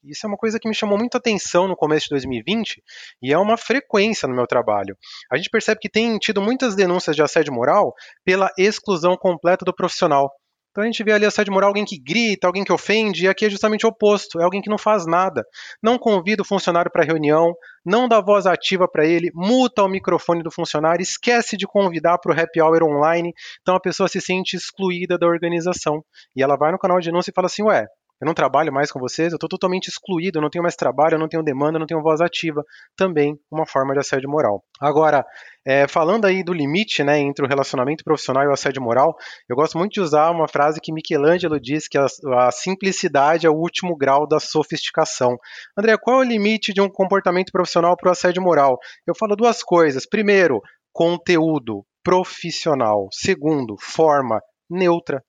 Isso 0.06 0.24
é 0.24 0.28
uma 0.28 0.36
coisa 0.36 0.58
que 0.60 0.68
me 0.68 0.74
chamou 0.74 0.96
muito 0.96 1.16
atenção 1.16 1.66
no 1.66 1.74
começo 1.74 2.04
de 2.04 2.10
2020 2.10 2.80
e 3.20 3.32
é 3.32 3.38
uma 3.38 3.56
frequência 3.56 4.28
no 4.28 4.36
meu 4.36 4.46
trabalho. 4.46 4.96
A 5.30 5.36
gente 5.36 5.50
percebe 5.50 5.80
que 5.80 5.88
tem 5.88 6.16
tido 6.18 6.40
muitas 6.40 6.76
denúncias 6.76 7.16
de 7.16 7.22
assédio 7.22 7.52
moral 7.52 7.92
pela 8.24 8.48
exclusão 8.56 9.16
completa 9.16 9.64
do 9.64 9.74
profissional. 9.74 10.30
Então 10.70 10.84
a 10.84 10.86
gente 10.86 11.02
vê 11.02 11.10
ali 11.10 11.24
assédio 11.24 11.52
moral 11.52 11.70
alguém 11.70 11.84
que 11.84 11.98
grita, 11.98 12.46
alguém 12.46 12.62
que 12.62 12.72
ofende, 12.72 13.24
e 13.24 13.28
aqui 13.28 13.46
é 13.46 13.50
justamente 13.50 13.84
o 13.86 13.88
oposto, 13.88 14.38
é 14.38 14.44
alguém 14.44 14.60
que 14.60 14.68
não 14.68 14.78
faz 14.78 15.06
nada. 15.06 15.42
Não 15.82 15.98
convida 15.98 16.42
o 16.42 16.44
funcionário 16.44 16.92
para 16.92 17.02
reunião, 17.02 17.54
não 17.84 18.06
dá 18.06 18.20
voz 18.20 18.46
ativa 18.46 18.86
para 18.86 19.06
ele, 19.06 19.30
muta 19.34 19.82
o 19.82 19.88
microfone 19.88 20.42
do 20.42 20.50
funcionário, 20.50 21.02
esquece 21.02 21.56
de 21.56 21.66
convidar 21.66 22.18
para 22.18 22.30
o 22.30 22.38
happy 22.38 22.60
hour 22.60 22.84
online, 22.84 23.32
então 23.62 23.74
a 23.74 23.80
pessoa 23.80 24.06
se 24.06 24.20
sente 24.20 24.54
excluída 24.54 25.18
da 25.18 25.26
organização. 25.26 26.04
E 26.36 26.42
ela 26.42 26.56
vai 26.56 26.70
no 26.70 26.78
canal 26.78 27.00
de 27.00 27.06
denúncia 27.06 27.30
e 27.30 27.34
fala 27.34 27.46
assim: 27.46 27.62
ué, 27.62 27.86
eu 28.20 28.26
não 28.26 28.34
trabalho 28.34 28.72
mais 28.72 28.90
com 28.90 28.98
vocês, 28.98 29.32
eu 29.32 29.36
estou 29.36 29.48
totalmente 29.48 29.88
excluído, 29.88 30.38
eu 30.38 30.42
não 30.42 30.48
tenho 30.48 30.62
mais 30.62 30.74
trabalho, 30.74 31.14
eu 31.14 31.18
não 31.18 31.28
tenho 31.28 31.42
demanda, 31.42 31.76
eu 31.76 31.80
não 31.80 31.86
tenho 31.86 32.02
voz 32.02 32.20
ativa. 32.20 32.64
Também 32.96 33.38
uma 33.50 33.66
forma 33.66 33.92
de 33.92 34.00
assédio 34.00 34.30
moral. 34.30 34.64
Agora, 34.80 35.24
é, 35.66 35.86
falando 35.86 36.24
aí 36.24 36.42
do 36.42 36.52
limite 36.52 37.04
né, 37.04 37.18
entre 37.18 37.44
o 37.44 37.48
relacionamento 37.48 38.04
profissional 38.04 38.44
e 38.44 38.46
o 38.46 38.52
assédio 38.52 38.82
moral, 38.82 39.16
eu 39.48 39.54
gosto 39.54 39.76
muito 39.76 39.92
de 39.92 40.00
usar 40.00 40.30
uma 40.30 40.48
frase 40.48 40.80
que 40.80 40.92
Michelangelo 40.92 41.60
diz 41.60 41.88
que 41.88 41.98
a, 41.98 42.06
a 42.38 42.50
simplicidade 42.50 43.46
é 43.46 43.50
o 43.50 43.56
último 43.56 43.96
grau 43.96 44.26
da 44.26 44.40
sofisticação. 44.40 45.36
André, 45.76 45.96
qual 45.98 46.22
é 46.22 46.24
o 46.24 46.28
limite 46.28 46.72
de 46.72 46.80
um 46.80 46.88
comportamento 46.88 47.52
profissional 47.52 47.96
para 47.96 48.08
o 48.08 48.12
assédio 48.12 48.42
moral? 48.42 48.78
Eu 49.06 49.14
falo 49.14 49.36
duas 49.36 49.62
coisas. 49.62 50.06
Primeiro, 50.06 50.62
conteúdo 50.92 51.84
profissional. 52.02 53.08
Segundo, 53.10 53.76
forma 53.78 54.40
neutra. 54.70 55.22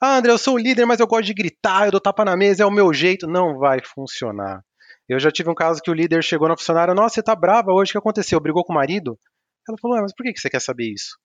Ah, 0.00 0.18
André, 0.18 0.30
eu 0.30 0.38
sou 0.38 0.54
o 0.54 0.58
líder, 0.58 0.84
mas 0.84 1.00
eu 1.00 1.06
gosto 1.06 1.24
de 1.24 1.32
gritar, 1.34 1.86
eu 1.86 1.90
dou 1.90 2.00
tapa 2.00 2.24
na 2.24 2.36
mesa, 2.36 2.62
é 2.62 2.66
o 2.66 2.70
meu 2.70 2.92
jeito. 2.92 3.26
Não 3.26 3.58
vai 3.58 3.80
funcionar. 3.82 4.62
Eu 5.08 5.18
já 5.18 5.30
tive 5.30 5.48
um 5.50 5.54
caso 5.54 5.80
que 5.80 5.90
o 5.90 5.94
líder 5.94 6.22
chegou 6.22 6.48
na 6.48 6.56
funcionária, 6.56 6.94
nossa, 6.94 7.14
você 7.14 7.22
tá 7.22 7.34
brava 7.34 7.72
hoje, 7.72 7.90
o 7.90 7.92
que 7.92 7.98
aconteceu? 7.98 8.40
Brigou 8.40 8.64
com 8.64 8.72
o 8.72 8.76
marido? 8.76 9.18
Ela 9.68 9.78
falou, 9.80 10.00
mas 10.00 10.12
por 10.14 10.24
que 10.24 10.38
você 10.38 10.50
quer 10.50 10.60
saber 10.60 10.92
isso? 10.92 11.16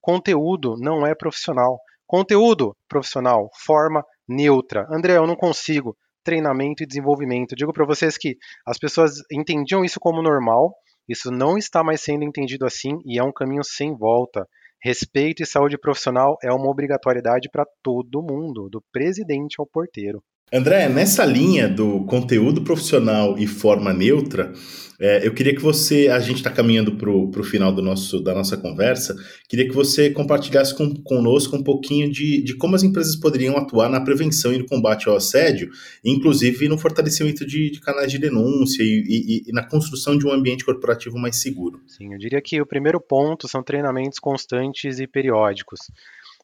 Conteúdo 0.00 0.74
não 0.78 1.06
é 1.06 1.14
profissional. 1.14 1.78
Conteúdo 2.06 2.76
profissional, 2.88 3.48
forma 3.64 4.04
neutra. 4.28 4.86
André, 4.90 5.16
eu 5.16 5.26
não 5.26 5.36
consigo. 5.36 5.96
Treinamento 6.24 6.82
e 6.82 6.86
desenvolvimento. 6.86 7.54
Digo 7.54 7.72
para 7.72 7.86
vocês 7.86 8.18
que 8.18 8.36
as 8.66 8.78
pessoas 8.78 9.12
entendiam 9.30 9.84
isso 9.84 10.00
como 10.00 10.22
normal, 10.22 10.74
isso 11.08 11.30
não 11.30 11.56
está 11.56 11.84
mais 11.84 12.00
sendo 12.00 12.24
entendido 12.24 12.66
assim 12.66 12.98
e 13.04 13.18
é 13.18 13.22
um 13.22 13.32
caminho 13.32 13.62
sem 13.62 13.96
volta. 13.96 14.46
Respeito 14.82 15.42
e 15.42 15.46
saúde 15.46 15.78
profissional 15.78 16.36
é 16.42 16.52
uma 16.52 16.70
obrigatoriedade 16.70 17.48
para 17.50 17.66
todo 17.82 18.22
mundo, 18.22 18.68
do 18.70 18.82
presidente 18.92 19.56
ao 19.58 19.66
porteiro. 19.66 20.22
André, 20.52 20.88
nessa 20.88 21.24
linha 21.24 21.68
do 21.68 22.04
conteúdo 22.04 22.62
profissional 22.62 23.36
e 23.36 23.48
forma 23.48 23.92
neutra, 23.92 24.52
é, 24.98 25.26
eu 25.26 25.34
queria 25.34 25.54
que 25.54 25.60
você, 25.60 26.08
a 26.08 26.20
gente 26.20 26.36
está 26.36 26.50
caminhando 26.50 26.96
para 26.96 27.10
o 27.10 27.44
final 27.44 27.72
do 27.72 27.82
nosso, 27.82 28.20
da 28.20 28.32
nossa 28.32 28.56
conversa, 28.56 29.14
queria 29.48 29.66
que 29.66 29.74
você 29.74 30.08
compartilhasse 30.10 30.74
com, 30.74 30.94
conosco 31.02 31.56
um 31.56 31.62
pouquinho 31.62 32.10
de, 32.10 32.42
de 32.42 32.56
como 32.56 32.76
as 32.76 32.84
empresas 32.84 33.16
poderiam 33.16 33.56
atuar 33.56 33.90
na 33.90 34.00
prevenção 34.00 34.52
e 34.52 34.58
no 34.58 34.66
combate 34.66 35.08
ao 35.08 35.16
assédio, 35.16 35.68
inclusive 36.04 36.68
no 36.68 36.78
fortalecimento 36.78 37.44
de, 37.44 37.68
de 37.68 37.80
canais 37.80 38.10
de 38.10 38.18
denúncia 38.18 38.82
e, 38.82 39.02
e, 39.44 39.50
e 39.50 39.52
na 39.52 39.64
construção 39.64 40.16
de 40.16 40.26
um 40.26 40.32
ambiente 40.32 40.64
corporativo 40.64 41.18
mais 41.18 41.36
seguro. 41.36 41.80
Sim, 41.88 42.12
eu 42.12 42.18
diria 42.18 42.40
que 42.40 42.60
o 42.60 42.66
primeiro 42.66 43.00
ponto 43.00 43.48
são 43.48 43.64
treinamentos 43.64 44.20
constantes 44.20 45.00
e 45.00 45.06
periódicos. 45.08 45.80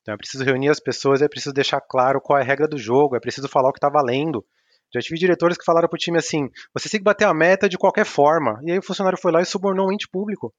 Então 0.03 0.15
é 0.15 0.17
preciso 0.17 0.45
reunir 0.45 0.69
as 0.69 0.81
pessoas, 0.81 1.23
é 1.23 1.29
preciso 1.29 1.55
deixar 1.55 1.81
claro 1.81 2.21
qual 2.21 2.39
é 2.39 2.43
a 2.43 2.45
regra 2.45 2.69
do 2.69 2.77
jogo, 2.77 3.17
é 3.17 3.21
preciso 3.21 3.49
falar 3.49 3.71
o 3.71 3.73
que 3.73 3.79
está 3.79 3.89
valendo. 3.89 4.45
Já 4.93 5.01
tive 5.01 5.19
diretores 5.19 5.57
que 5.57 5.65
falaram 5.65 5.89
para 5.89 5.97
o 5.97 5.99
time 5.99 6.19
assim: 6.19 6.49
você 6.75 6.89
tem 6.89 7.01
que 7.01 7.05
bater 7.05 7.25
a 7.25 7.33
meta 7.33 7.69
de 7.69 7.79
qualquer 7.79 8.05
forma. 8.05 8.61
E 8.63 8.73
aí 8.73 8.79
o 8.79 8.83
funcionário 8.83 9.19
foi 9.19 9.33
lá 9.33 9.41
e 9.41 9.47
subornou 9.47 9.89
um 9.89 9.93
ente 9.93 10.09
público. 10.11 10.53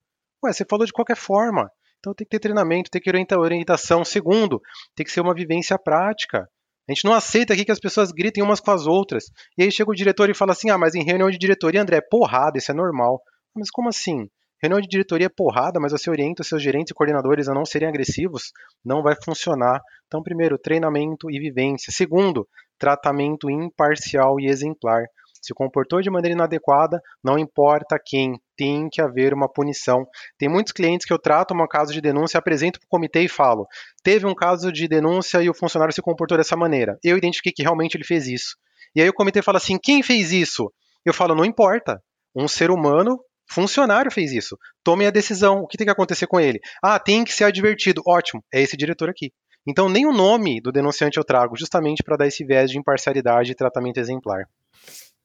Ué, 0.43 0.51
você 0.51 0.65
falou 0.67 0.85
de 0.85 0.93
qualquer 0.93 1.17
forma. 1.17 1.69
Então 1.99 2.13
tem 2.13 2.25
que 2.25 2.31
ter 2.31 2.39
treinamento, 2.39 2.89
tem 2.89 3.01
que 3.01 3.25
ter 3.25 3.37
orientação. 3.37 4.03
Segundo, 4.03 4.59
tem 4.95 5.05
que 5.05 5.11
ser 5.11 5.21
uma 5.21 5.33
vivência 5.33 5.77
prática. 5.77 6.47
A 6.89 6.91
gente 6.91 7.05
não 7.05 7.13
aceita 7.13 7.53
aqui 7.53 7.63
que 7.63 7.71
as 7.71 7.79
pessoas 7.79 8.11
gritem 8.11 8.43
umas 8.43 8.59
com 8.59 8.71
as 8.71 8.85
outras. 8.85 9.25
E 9.57 9.63
aí 9.63 9.71
chega 9.71 9.89
o 9.89 9.95
diretor 9.95 10.29
e 10.29 10.33
fala 10.33 10.51
assim: 10.51 10.69
ah, 10.69 10.77
mas 10.77 10.95
em 10.95 11.03
reunião 11.03 11.29
de 11.29 11.37
diretoria, 11.37 11.81
André, 11.81 11.97
é 11.97 12.01
porrada, 12.01 12.57
isso 12.57 12.71
é 12.71 12.75
normal. 12.75 13.21
Mas 13.55 13.69
como 13.69 13.89
assim? 13.89 14.27
Reunião 14.63 14.79
de 14.79 14.87
diretoria 14.87 15.25
é 15.25 15.29
porrada, 15.29 15.77
mas 15.77 15.91
você 15.91 16.09
orienta 16.09 16.41
seus 16.41 16.63
gerentes 16.63 16.91
e 16.91 16.93
coordenadores 16.93 17.49
a 17.49 17.53
não 17.53 17.65
serem 17.65 17.85
agressivos, 17.85 18.53
não 18.83 19.03
vai 19.03 19.13
funcionar. 19.21 19.81
Então, 20.07 20.23
primeiro, 20.23 20.57
treinamento 20.57 21.29
e 21.29 21.37
vivência. 21.37 21.91
Segundo, 21.91 22.47
tratamento 22.79 23.51
imparcial 23.51 24.39
e 24.39 24.47
exemplar. 24.47 25.03
se 25.41 25.53
comportou 25.53 26.01
de 26.01 26.09
maneira 26.09 26.33
inadequada, 26.33 27.01
não 27.21 27.37
importa 27.37 27.99
quem, 28.01 28.39
tem 28.55 28.87
que 28.89 29.01
haver 29.01 29.33
uma 29.33 29.51
punição. 29.51 30.07
Tem 30.37 30.47
muitos 30.47 30.71
clientes 30.71 31.05
que 31.05 31.11
eu 31.11 31.19
trato 31.19 31.53
um 31.53 31.67
caso 31.67 31.91
de 31.91 31.99
denúncia, 31.99 32.37
apresento 32.37 32.79
para 32.79 32.85
o 32.85 32.89
comitê 32.89 33.23
e 33.23 33.27
falo: 33.27 33.67
teve 34.01 34.25
um 34.25 34.33
caso 34.33 34.71
de 34.71 34.87
denúncia 34.87 35.43
e 35.43 35.49
o 35.49 35.53
funcionário 35.53 35.93
se 35.93 36.01
comportou 36.01 36.37
dessa 36.37 36.55
maneira. 36.55 36.97
Eu 37.03 37.17
identifiquei 37.17 37.51
que 37.51 37.63
realmente 37.63 37.97
ele 37.97 38.05
fez 38.05 38.29
isso. 38.29 38.55
E 38.95 39.01
aí 39.01 39.09
o 39.09 39.13
comitê 39.13 39.41
fala 39.41 39.57
assim: 39.57 39.77
quem 39.77 40.01
fez 40.01 40.31
isso? 40.31 40.71
Eu 41.03 41.13
falo: 41.13 41.35
não 41.35 41.43
importa. 41.43 42.01
Um 42.33 42.47
ser 42.47 42.71
humano 42.71 43.19
funcionário 43.47 44.11
fez 44.11 44.31
isso. 44.31 44.57
Tome 44.83 45.05
a 45.05 45.11
decisão. 45.11 45.61
O 45.61 45.67
que 45.67 45.77
tem 45.77 45.85
que 45.85 45.91
acontecer 45.91 46.27
com 46.27 46.39
ele? 46.39 46.59
Ah, 46.81 46.99
tem 46.99 47.23
que 47.23 47.33
ser 47.33 47.45
advertido. 47.45 48.01
Ótimo, 48.05 48.43
é 48.53 48.61
esse 48.61 48.77
diretor 48.77 49.09
aqui. 49.09 49.31
Então, 49.65 49.87
nem 49.87 50.05
o 50.05 50.11
nome 50.11 50.59
do 50.61 50.71
denunciante 50.71 51.17
eu 51.17 51.23
trago, 51.23 51.55
justamente 51.57 52.03
para 52.03 52.17
dar 52.17 52.27
esse 52.27 52.43
viés 52.43 52.69
de 52.69 52.77
imparcialidade 52.77 53.51
e 53.51 53.55
tratamento 53.55 53.97
exemplar. 53.97 54.43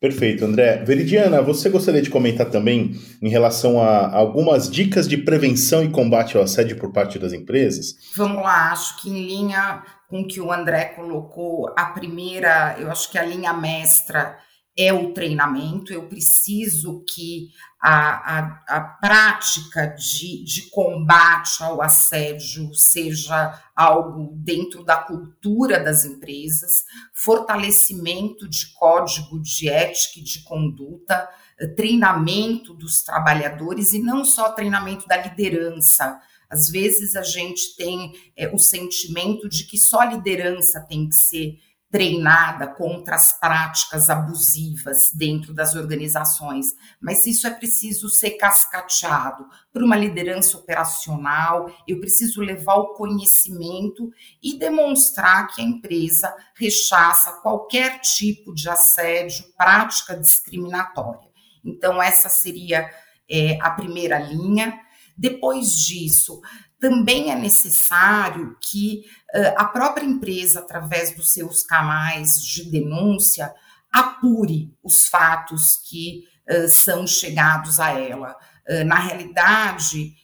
Perfeito, 0.01 0.45
André. 0.45 0.85
Veridiana, 0.85 1.43
você 1.43 1.69
gostaria 1.69 2.01
de 2.01 2.09
comentar 2.09 2.49
também 2.49 2.93
em 3.21 3.29
relação 3.29 3.83
a 3.83 4.15
algumas 4.15 4.71
dicas 4.71 5.09
de 5.09 5.17
prevenção 5.17 5.83
e 5.83 5.91
combate 5.91 6.37
ao 6.37 6.45
assédio 6.45 6.79
por 6.79 6.93
parte 6.93 7.19
das 7.19 7.33
empresas? 7.33 7.97
Vamos 8.17 8.41
lá, 8.41 8.71
acho 8.71 9.03
que 9.03 9.11
em 9.11 9.27
linha 9.27 9.83
com 10.09 10.21
o 10.21 10.27
que 10.27 10.41
o 10.41 10.53
André 10.53 10.85
colocou, 10.85 11.75
a 11.77 11.87
primeira, 11.87 12.77
eu 12.79 12.91
acho 12.93 13.11
que 13.11 13.19
a 13.19 13.25
linha 13.25 13.53
mestra 13.53 14.39
é 14.77 14.93
o 14.93 15.13
treinamento, 15.13 15.93
eu 15.93 16.05
preciso 16.05 17.05
que 17.05 17.49
a, 17.81 18.39
a, 18.39 18.65
a 18.69 18.81
prática 18.81 19.87
de, 19.87 20.43
de 20.45 20.63
combate 20.71 21.63
ao 21.63 21.81
assédio 21.81 22.75
seja 22.75 23.63
algo 23.75 24.33
dentro 24.37 24.83
da 24.83 24.97
cultura 24.97 25.79
das 25.79 26.05
empresas, 26.05 26.85
fortalecimento 27.15 28.49
de 28.49 28.73
código 28.75 29.41
de 29.41 29.69
ética 29.69 30.19
e 30.19 30.25
de 30.25 30.43
conduta, 30.43 31.29
treinamento 31.77 32.75
dos 32.75 33.03
trabalhadores 33.03 33.93
e 33.93 34.01
não 34.01 34.25
só 34.25 34.51
treinamento 34.51 35.07
da 35.07 35.17
liderança. 35.17 36.21
Às 36.51 36.69
vezes 36.69 37.15
a 37.15 37.23
gente 37.23 37.77
tem 37.77 38.13
é, 38.37 38.49
o 38.49 38.59
sentimento 38.59 39.49
de 39.49 39.65
que 39.65 39.77
só 39.77 40.01
a 40.01 40.07
liderança 40.07 40.81
tem 40.81 41.09
que 41.09 41.15
ser 41.15 41.59
treinada 41.91 42.67
contra 42.67 43.17
as 43.17 43.39
práticas 43.39 44.11
abusivas 44.11 45.11
dentro 45.15 45.55
das 45.55 45.75
organizações, 45.75 46.67
mas 47.01 47.27
isso 47.27 47.47
é 47.47 47.51
preciso 47.51 48.11
ser 48.11 48.33
cascateado 48.33 49.47
por 49.73 49.83
uma 49.83 49.97
liderança 49.97 50.59
operacional. 50.59 51.71
Eu 51.87 51.99
preciso 51.99 52.43
levar 52.43 52.75
o 52.75 52.95
conhecimento 52.95 54.11
e 54.43 54.59
demonstrar 54.59 55.49
que 55.49 55.63
a 55.63 55.65
empresa 55.65 56.35
rechaça 56.55 57.41
qualquer 57.41 58.01
tipo 58.01 58.55
de 58.55 58.69
assédio, 58.69 59.45
prática 59.57 60.15
discriminatória. 60.15 61.29
Então, 61.65 62.03
essa 62.03 62.29
seria 62.29 62.89
é, 63.31 63.59
a 63.63 63.71
primeira 63.71 64.19
linha. 64.19 64.79
Depois 65.19 65.73
disso, 65.73 66.41
também 66.79 67.33
é 67.33 67.35
necessário 67.35 68.57
que 68.61 69.03
uh, 69.35 69.55
a 69.57 69.65
própria 69.65 70.07
empresa, 70.07 70.61
através 70.61 71.15
dos 71.15 71.33
seus 71.33 71.65
canais 71.65 72.41
de 72.41 72.71
denúncia, 72.71 73.53
apure 73.93 74.73
os 74.83 75.09
fatos 75.09 75.77
que 75.89 76.23
uh, 76.49 76.69
são 76.69 77.05
chegados 77.05 77.81
a 77.81 77.91
ela. 77.91 78.37
Uh, 78.69 78.85
na 78.85 78.99
realidade, 78.99 80.15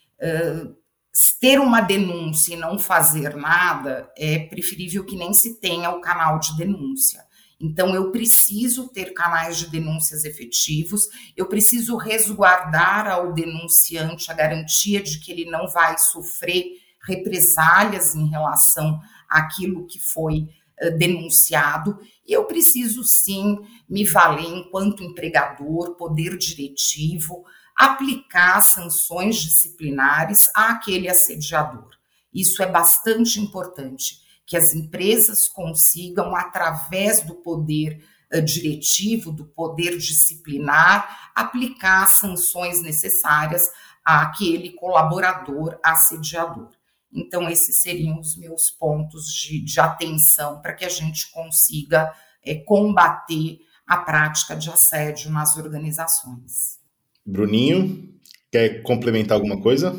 ter 1.38 1.60
uma 1.60 1.82
denúncia 1.82 2.54
e 2.54 2.56
não 2.56 2.78
fazer 2.78 3.36
nada 3.36 4.10
é 4.16 4.38
preferível 4.38 5.04
que 5.04 5.16
nem 5.16 5.34
se 5.34 5.60
tenha 5.60 5.90
o 5.90 6.00
canal 6.00 6.38
de 6.38 6.56
denúncia. 6.56 7.20
Então, 7.64 7.94
eu 7.94 8.12
preciso 8.12 8.88
ter 8.88 9.14
canais 9.14 9.56
de 9.56 9.70
denúncias 9.70 10.26
efetivos, 10.26 11.08
eu 11.34 11.46
preciso 11.46 11.96
resguardar 11.96 13.08
ao 13.08 13.32
denunciante 13.32 14.30
a 14.30 14.34
garantia 14.34 15.02
de 15.02 15.18
que 15.18 15.32
ele 15.32 15.50
não 15.50 15.66
vai 15.68 15.96
sofrer 15.96 16.66
represálias 17.02 18.14
em 18.14 18.28
relação 18.28 19.00
àquilo 19.30 19.86
que 19.86 19.98
foi 19.98 20.40
uh, 20.82 20.98
denunciado, 20.98 21.98
eu 22.26 22.44
preciso 22.44 23.02
sim 23.02 23.56
me 23.88 24.04
valer 24.04 24.44
enquanto 24.44 25.02
empregador, 25.02 25.94
poder 25.96 26.36
diretivo, 26.36 27.46
aplicar 27.74 28.60
sanções 28.60 29.36
disciplinares 29.36 30.50
àquele 30.54 31.08
assediador. 31.08 31.88
Isso 32.30 32.62
é 32.62 32.66
bastante 32.66 33.40
importante 33.40 34.22
que 34.46 34.56
as 34.56 34.74
empresas 34.74 35.48
consigam, 35.48 36.34
através 36.34 37.22
do 37.22 37.34
poder 37.36 38.04
uh, 38.32 38.42
diretivo, 38.42 39.32
do 39.32 39.46
poder 39.46 39.96
disciplinar, 39.96 41.32
aplicar 41.34 42.04
as 42.04 42.12
sanções 42.12 42.82
necessárias 42.82 43.70
àquele 44.04 44.72
colaborador 44.72 45.78
assediador. 45.82 46.70
Então, 47.12 47.48
esses 47.48 47.80
seriam 47.80 48.18
os 48.18 48.36
meus 48.36 48.70
pontos 48.70 49.26
de, 49.26 49.64
de 49.64 49.80
atenção 49.80 50.60
para 50.60 50.74
que 50.74 50.84
a 50.84 50.88
gente 50.88 51.30
consiga 51.30 52.12
é, 52.44 52.56
combater 52.56 53.60
a 53.86 53.98
prática 53.98 54.56
de 54.56 54.68
assédio 54.68 55.30
nas 55.30 55.56
organizações. 55.56 56.80
Bruninho, 57.24 58.12
quer 58.50 58.82
complementar 58.82 59.36
alguma 59.36 59.60
coisa? 59.60 59.94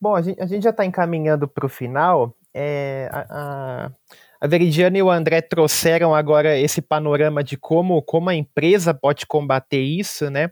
Bom, 0.00 0.14
a 0.14 0.22
gente, 0.22 0.40
a 0.40 0.46
gente 0.46 0.62
já 0.62 0.70
está 0.70 0.84
encaminhando 0.84 1.46
para 1.46 1.66
o 1.66 1.68
final 1.68 2.36
é, 2.54 3.08
a, 3.12 3.90
a 4.40 4.46
Veridiana 4.46 4.98
e 4.98 5.02
o 5.02 5.10
André 5.10 5.40
trouxeram 5.40 6.14
agora 6.14 6.58
esse 6.58 6.80
panorama 6.80 7.42
de 7.42 7.56
como, 7.56 8.00
como 8.02 8.30
a 8.30 8.34
empresa 8.34 8.94
pode 8.94 9.26
combater 9.26 9.80
isso, 9.80 10.30
né? 10.30 10.50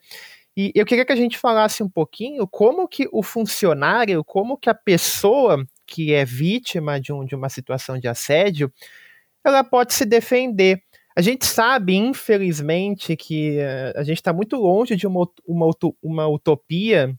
E 0.57 0.71
eu 0.75 0.85
queria 0.85 1.05
que 1.05 1.13
a 1.13 1.17
gente 1.17 1.39
falasse 1.39 1.83
um 1.83 1.89
pouquinho 1.89 2.47
como 2.47 2.87
que 2.87 3.09
o 3.11 3.23
funcionário, 3.23 4.23
como 4.25 4.59
que 4.59 4.69
a 4.69 4.75
pessoa 4.75 5.65
que 5.87 6.13
é 6.13 6.25
vítima 6.25 7.01
de, 7.01 7.13
um, 7.13 7.25
de 7.25 7.35
uma 7.35 7.49
situação 7.49 7.99
de 7.99 8.09
assédio, 8.09 8.73
ela 9.45 9.65
pode 9.65 9.95
se 9.95 10.05
defender. 10.05 10.83
A 11.17 11.21
gente 11.21 11.45
sabe, 11.45 11.95
infelizmente, 11.95 13.17
que 13.17 13.59
uh, 13.59 13.99
a 13.99 14.03
gente 14.03 14.19
está 14.19 14.33
muito 14.33 14.57
longe 14.57 14.97
de 14.97 15.07
uma, 15.07 15.27
uma, 15.47 15.71
uma 16.03 16.29
utopia 16.29 17.15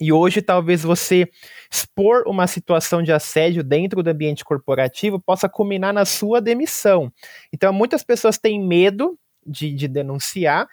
e 0.00 0.12
hoje, 0.12 0.42
talvez 0.42 0.82
você 0.82 1.28
expor 1.70 2.24
uma 2.26 2.46
situação 2.46 3.02
de 3.02 3.12
assédio 3.12 3.64
dentro 3.64 4.02
do 4.02 4.10
ambiente 4.10 4.44
corporativo 4.44 5.18
possa 5.18 5.48
culminar 5.48 5.92
na 5.92 6.04
sua 6.04 6.40
demissão. 6.40 7.10
Então, 7.52 7.72
muitas 7.72 8.04
pessoas 8.04 8.36
têm 8.36 8.62
medo 8.62 9.18
de, 9.46 9.72
de 9.72 9.88
denunciar 9.88 10.68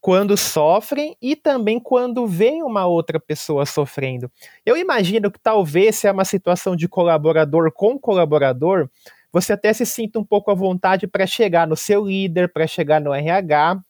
quando 0.00 0.36
sofrem 0.36 1.16
e 1.20 1.34
também 1.34 1.80
quando 1.80 2.26
vem 2.26 2.62
uma 2.62 2.86
outra 2.86 3.18
pessoa 3.18 3.64
sofrendo. 3.64 4.30
Eu 4.64 4.76
imagino 4.76 5.30
que 5.30 5.40
talvez 5.40 5.96
se 5.96 6.06
é 6.06 6.12
uma 6.12 6.24
situação 6.24 6.76
de 6.76 6.86
colaborador 6.86 7.72
com 7.72 7.98
colaborador, 7.98 8.88
você 9.32 9.54
até 9.54 9.72
se 9.72 9.84
sinta 9.84 10.18
um 10.18 10.24
pouco 10.24 10.50
à 10.50 10.54
vontade 10.54 11.06
para 11.06 11.26
chegar 11.26 11.66
no 11.66 11.76
seu 11.76 12.04
líder, 12.04 12.52
para 12.52 12.66
chegar 12.66 13.00
no 13.00 13.12
RH 13.12 13.82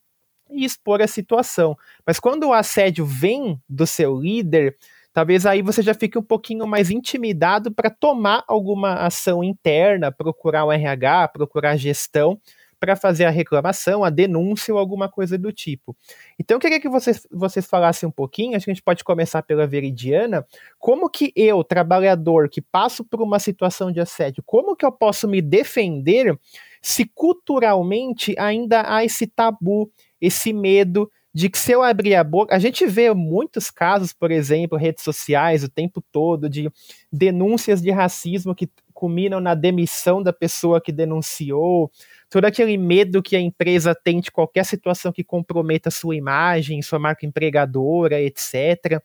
e 0.50 0.64
expor 0.64 1.00
a 1.02 1.06
situação. 1.06 1.76
Mas 2.06 2.18
quando 2.20 2.44
o 2.44 2.52
assédio 2.52 3.04
vem 3.04 3.60
do 3.68 3.86
seu 3.86 4.16
líder, 4.16 4.76
talvez 5.12 5.46
aí 5.46 5.62
você 5.62 5.82
já 5.82 5.94
fique 5.94 6.18
um 6.18 6.22
pouquinho 6.22 6.66
mais 6.66 6.90
intimidado 6.90 7.72
para 7.72 7.90
tomar 7.90 8.44
alguma 8.46 8.94
ação 8.94 9.42
interna, 9.42 10.12
procurar 10.12 10.64
o 10.64 10.72
RH, 10.72 11.28
procurar 11.28 11.70
a 11.70 11.76
gestão 11.76 12.40
para 12.78 12.94
fazer 12.94 13.24
a 13.24 13.30
reclamação, 13.30 14.04
a 14.04 14.10
denúncia 14.10 14.72
ou 14.72 14.78
alguma 14.78 15.08
coisa 15.08 15.36
do 15.36 15.52
tipo. 15.52 15.96
Então, 16.38 16.56
eu 16.56 16.60
queria 16.60 16.80
que 16.80 16.88
vocês, 16.88 17.26
vocês 17.30 17.66
falassem 17.66 18.08
um 18.08 18.12
pouquinho, 18.12 18.56
acho 18.56 18.64
que 18.64 18.70
a 18.70 18.74
gente 18.74 18.82
pode 18.82 19.02
começar 19.02 19.42
pela 19.42 19.66
Veridiana, 19.66 20.46
como 20.78 21.10
que 21.10 21.32
eu, 21.34 21.64
trabalhador, 21.64 22.48
que 22.48 22.60
passo 22.60 23.04
por 23.04 23.20
uma 23.20 23.38
situação 23.38 23.90
de 23.90 24.00
assédio, 24.00 24.42
como 24.46 24.76
que 24.76 24.86
eu 24.86 24.92
posso 24.92 25.26
me 25.26 25.42
defender 25.42 26.38
se 26.82 27.04
culturalmente 27.14 28.34
ainda 28.38 28.84
há 28.86 29.04
esse 29.04 29.26
tabu, 29.26 29.90
esse 30.20 30.52
medo 30.52 31.10
de 31.34 31.48
que 31.48 31.58
se 31.58 31.72
eu 31.72 31.82
abrir 31.82 32.14
a 32.14 32.24
boca, 32.24 32.54
a 32.54 32.58
gente 32.58 32.86
vê 32.86 33.12
muitos 33.14 33.70
casos, 33.70 34.12
por 34.12 34.30
exemplo, 34.30 34.78
redes 34.78 35.04
sociais 35.04 35.62
o 35.62 35.68
tempo 35.68 36.02
todo 36.10 36.48
de 36.48 36.70
denúncias 37.12 37.80
de 37.80 37.90
racismo 37.90 38.54
que 38.54 38.68
culminam 38.92 39.38
na 39.40 39.54
demissão 39.54 40.20
da 40.20 40.32
pessoa 40.32 40.80
que 40.80 40.90
denunciou, 40.90 41.92
todo 42.28 42.44
aquele 42.46 42.76
medo 42.76 43.22
que 43.22 43.36
a 43.36 43.40
empresa 43.40 43.94
tem 43.94 44.20
de 44.20 44.32
qualquer 44.32 44.64
situação 44.64 45.12
que 45.12 45.22
comprometa 45.22 45.90
sua 45.90 46.16
imagem, 46.16 46.82
sua 46.82 46.98
marca 46.98 47.24
empregadora, 47.24 48.20
etc. 48.20 49.00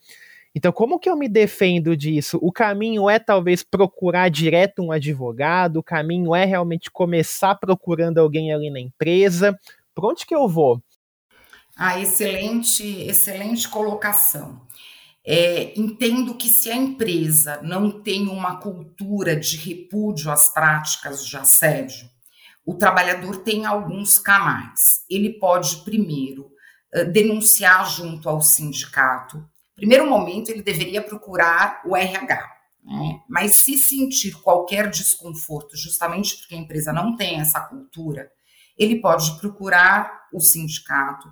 Então, 0.55 0.71
como 0.71 0.99
que 0.99 1.09
eu 1.09 1.17
me 1.17 1.27
defendo 1.27 1.97
disso? 1.97 2.37
O 2.41 2.51
caminho 2.51 3.09
é 3.09 3.17
talvez 3.17 3.63
procurar 3.63 4.29
direto 4.29 4.83
um 4.83 4.91
advogado, 4.91 5.77
o 5.77 5.83
caminho 5.83 6.35
é 6.35 6.45
realmente 6.45 6.91
começar 6.91 7.55
procurando 7.55 8.19
alguém 8.19 8.53
ali 8.53 8.69
na 8.69 8.79
empresa. 8.79 9.59
Por 9.95 10.05
onde 10.05 10.25
que 10.25 10.35
eu 10.35 10.47
vou? 10.47 10.81
Ah, 11.75 11.99
excelente, 11.99 12.83
excelente 13.01 13.67
colocação. 13.67 14.61
É, 15.25 15.73
entendo 15.79 16.35
que 16.35 16.49
se 16.49 16.69
a 16.69 16.75
empresa 16.75 17.59
não 17.63 17.89
tem 17.89 18.27
uma 18.27 18.57
cultura 18.57 19.35
de 19.35 19.57
repúdio 19.57 20.29
às 20.29 20.53
práticas 20.53 21.25
de 21.25 21.35
assédio, 21.35 22.09
o 22.65 22.75
trabalhador 22.75 23.37
tem 23.37 23.65
alguns 23.65 24.19
canais. 24.19 25.03
Ele 25.09 25.31
pode, 25.31 25.77
primeiro, 25.77 26.51
denunciar 27.11 27.89
junto 27.89 28.29
ao 28.29 28.41
sindicato. 28.41 29.43
Primeiro 29.75 30.09
momento, 30.09 30.49
ele 30.49 30.61
deveria 30.61 31.01
procurar 31.01 31.81
o 31.85 31.95
RH. 31.95 32.53
Né? 32.83 33.19
Mas 33.29 33.55
se 33.55 33.77
sentir 33.77 34.33
qualquer 34.41 34.89
desconforto, 34.89 35.77
justamente 35.77 36.37
porque 36.37 36.55
a 36.55 36.57
empresa 36.57 36.91
não 36.91 37.15
tem 37.15 37.39
essa 37.39 37.59
cultura, 37.61 38.29
ele 38.77 38.99
pode 38.99 39.39
procurar 39.39 40.27
o 40.33 40.39
sindicato, 40.39 41.27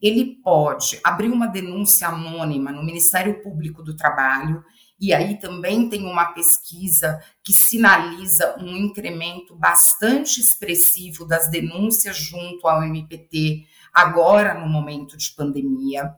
ele 0.00 0.36
pode 0.42 1.00
abrir 1.02 1.30
uma 1.30 1.46
denúncia 1.46 2.08
anônima 2.08 2.70
no 2.70 2.84
Ministério 2.84 3.42
Público 3.42 3.82
do 3.82 3.96
Trabalho, 3.96 4.62
e 5.00 5.12
aí 5.12 5.38
também 5.38 5.88
tem 5.88 6.06
uma 6.06 6.26
pesquisa 6.32 7.20
que 7.42 7.52
sinaliza 7.52 8.56
um 8.58 8.76
incremento 8.76 9.56
bastante 9.56 10.40
expressivo 10.40 11.26
das 11.26 11.50
denúncias 11.50 12.16
junto 12.16 12.66
ao 12.68 12.82
MPT, 12.84 13.66
agora 13.92 14.54
no 14.54 14.68
momento 14.68 15.16
de 15.16 15.30
pandemia. 15.34 16.14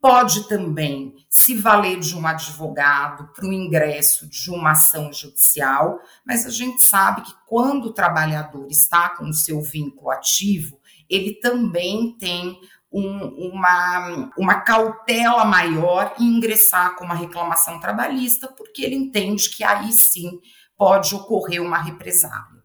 Pode 0.00 0.48
também 0.48 1.14
se 1.28 1.54
valer 1.54 2.00
de 2.00 2.16
um 2.16 2.26
advogado 2.26 3.32
para 3.34 3.44
o 3.44 3.52
ingresso 3.52 4.26
de 4.28 4.50
uma 4.50 4.72
ação 4.72 5.12
judicial, 5.12 5.98
mas 6.24 6.46
a 6.46 6.50
gente 6.50 6.82
sabe 6.82 7.20
que 7.22 7.34
quando 7.46 7.86
o 7.86 7.92
trabalhador 7.92 8.66
está 8.70 9.10
com 9.10 9.28
o 9.28 9.34
seu 9.34 9.60
vínculo 9.60 10.10
ativo, 10.10 10.80
ele 11.08 11.34
também 11.34 12.16
tem 12.18 12.58
um, 12.90 13.50
uma, 13.52 14.30
uma 14.38 14.60
cautela 14.62 15.44
maior 15.44 16.14
em 16.18 16.24
ingressar 16.24 16.96
com 16.96 17.04
uma 17.04 17.14
reclamação 17.14 17.78
trabalhista, 17.78 18.48
porque 18.48 18.82
ele 18.82 18.96
entende 18.96 19.50
que 19.50 19.62
aí 19.62 19.92
sim 19.92 20.40
pode 20.76 21.14
ocorrer 21.14 21.62
uma 21.62 21.78
represália. 21.78 22.59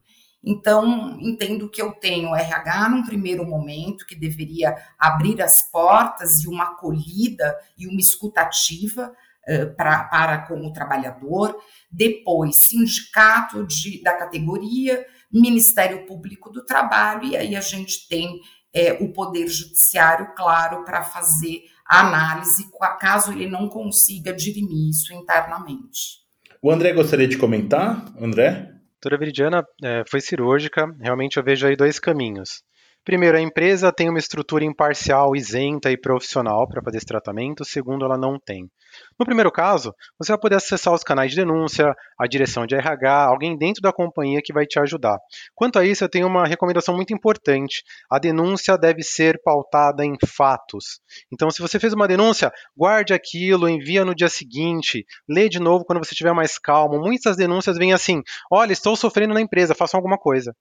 Então, 0.45 1.17
entendo 1.19 1.69
que 1.69 1.81
eu 1.81 1.91
tenho 1.93 2.35
RH 2.35 2.89
num 2.89 3.03
primeiro 3.03 3.43
momento, 3.45 4.05
que 4.05 4.15
deveria 4.15 4.75
abrir 4.99 5.41
as 5.41 5.63
portas 5.71 6.43
e 6.43 6.47
uma 6.47 6.65
acolhida 6.65 7.57
e 7.75 7.87
uma 7.87 7.99
escutativa 7.99 9.11
uh, 9.47 9.75
pra, 9.75 10.03
para 10.03 10.37
com 10.47 10.65
o 10.65 10.71
trabalhador, 10.71 11.57
depois 11.91 12.57
sindicato 12.57 13.65
de, 13.65 14.03
da 14.03 14.13
categoria, 14.13 15.03
Ministério 15.31 16.05
Público 16.05 16.51
do 16.51 16.63
Trabalho, 16.63 17.25
e 17.25 17.35
aí 17.35 17.55
a 17.55 17.61
gente 17.61 18.07
tem 18.07 18.39
é, 18.71 18.93
o 18.93 19.11
Poder 19.11 19.47
Judiciário, 19.47 20.33
claro, 20.35 20.83
para 20.83 21.01
fazer 21.01 21.63
a 21.87 22.01
análise, 22.01 22.69
caso 22.99 23.31
ele 23.31 23.47
não 23.47 23.67
consiga 23.67 24.33
dirimir 24.33 24.89
isso 24.89 25.13
internamente. 25.13 26.23
O 26.61 26.71
André 26.71 26.93
gostaria 26.93 27.27
de 27.27 27.37
comentar? 27.37 28.05
André? 28.19 28.74
Doutora 29.05 29.19
Viridiana 29.19 29.63
é, 29.83 30.03
foi 30.09 30.19
cirúrgica, 30.19 30.87
realmente 30.99 31.37
eu 31.37 31.43
vejo 31.43 31.67
aí 31.67 31.75
dois 31.75 31.99
caminhos. 31.99 32.63
Primeiro, 33.05 33.37
a 33.37 33.41
empresa 33.41 33.91
tem 33.91 34.09
uma 34.09 34.17
estrutura 34.17 34.65
imparcial, 34.65 35.35
isenta 35.35 35.91
e 35.91 35.97
profissional 35.97 36.67
para 36.67 36.81
fazer 36.81 36.97
esse 36.97 37.05
tratamento. 37.05 37.63
Segundo, 37.63 38.03
ela 38.03 38.17
não 38.17 38.39
tem. 38.43 38.67
No 39.19 39.27
primeiro 39.27 39.51
caso, 39.51 39.93
você 40.17 40.31
vai 40.31 40.39
poder 40.39 40.55
acessar 40.55 40.91
os 40.91 41.03
canais 41.03 41.29
de 41.29 41.37
denúncia, 41.37 41.93
a 42.19 42.25
direção 42.25 42.65
de 42.65 42.73
RH, 42.73 43.25
alguém 43.25 43.55
dentro 43.55 43.79
da 43.79 43.93
companhia 43.93 44.41
que 44.43 44.51
vai 44.51 44.65
te 44.65 44.79
ajudar. 44.79 45.19
Quanto 45.53 45.77
a 45.77 45.85
isso, 45.85 46.03
eu 46.03 46.09
tenho 46.09 46.25
uma 46.25 46.47
recomendação 46.47 46.95
muito 46.95 47.13
importante. 47.13 47.83
A 48.11 48.17
denúncia 48.17 48.75
deve 48.75 49.03
ser 49.03 49.39
pautada 49.43 50.03
em 50.03 50.15
fatos. 50.25 50.99
Então, 51.31 51.51
se 51.51 51.61
você 51.61 51.79
fez 51.79 51.93
uma 51.93 52.07
denúncia, 52.07 52.51
guarde 52.75 53.13
aquilo, 53.13 53.69
envia 53.69 54.03
no 54.03 54.15
dia 54.15 54.29
seguinte, 54.29 55.05
lê 55.29 55.47
de 55.47 55.59
novo 55.59 55.85
quando 55.85 56.03
você 56.03 56.15
estiver 56.15 56.33
mais 56.33 56.57
calmo. 56.57 56.99
Muitas 56.99 57.37
denúncias 57.37 57.77
vêm 57.77 57.93
assim: 57.93 58.23
olha, 58.51 58.73
estou 58.73 58.95
sofrendo 58.95 59.35
na 59.35 59.41
empresa, 59.41 59.75
façam 59.75 59.99
alguma 59.99 60.17
coisa. 60.17 60.55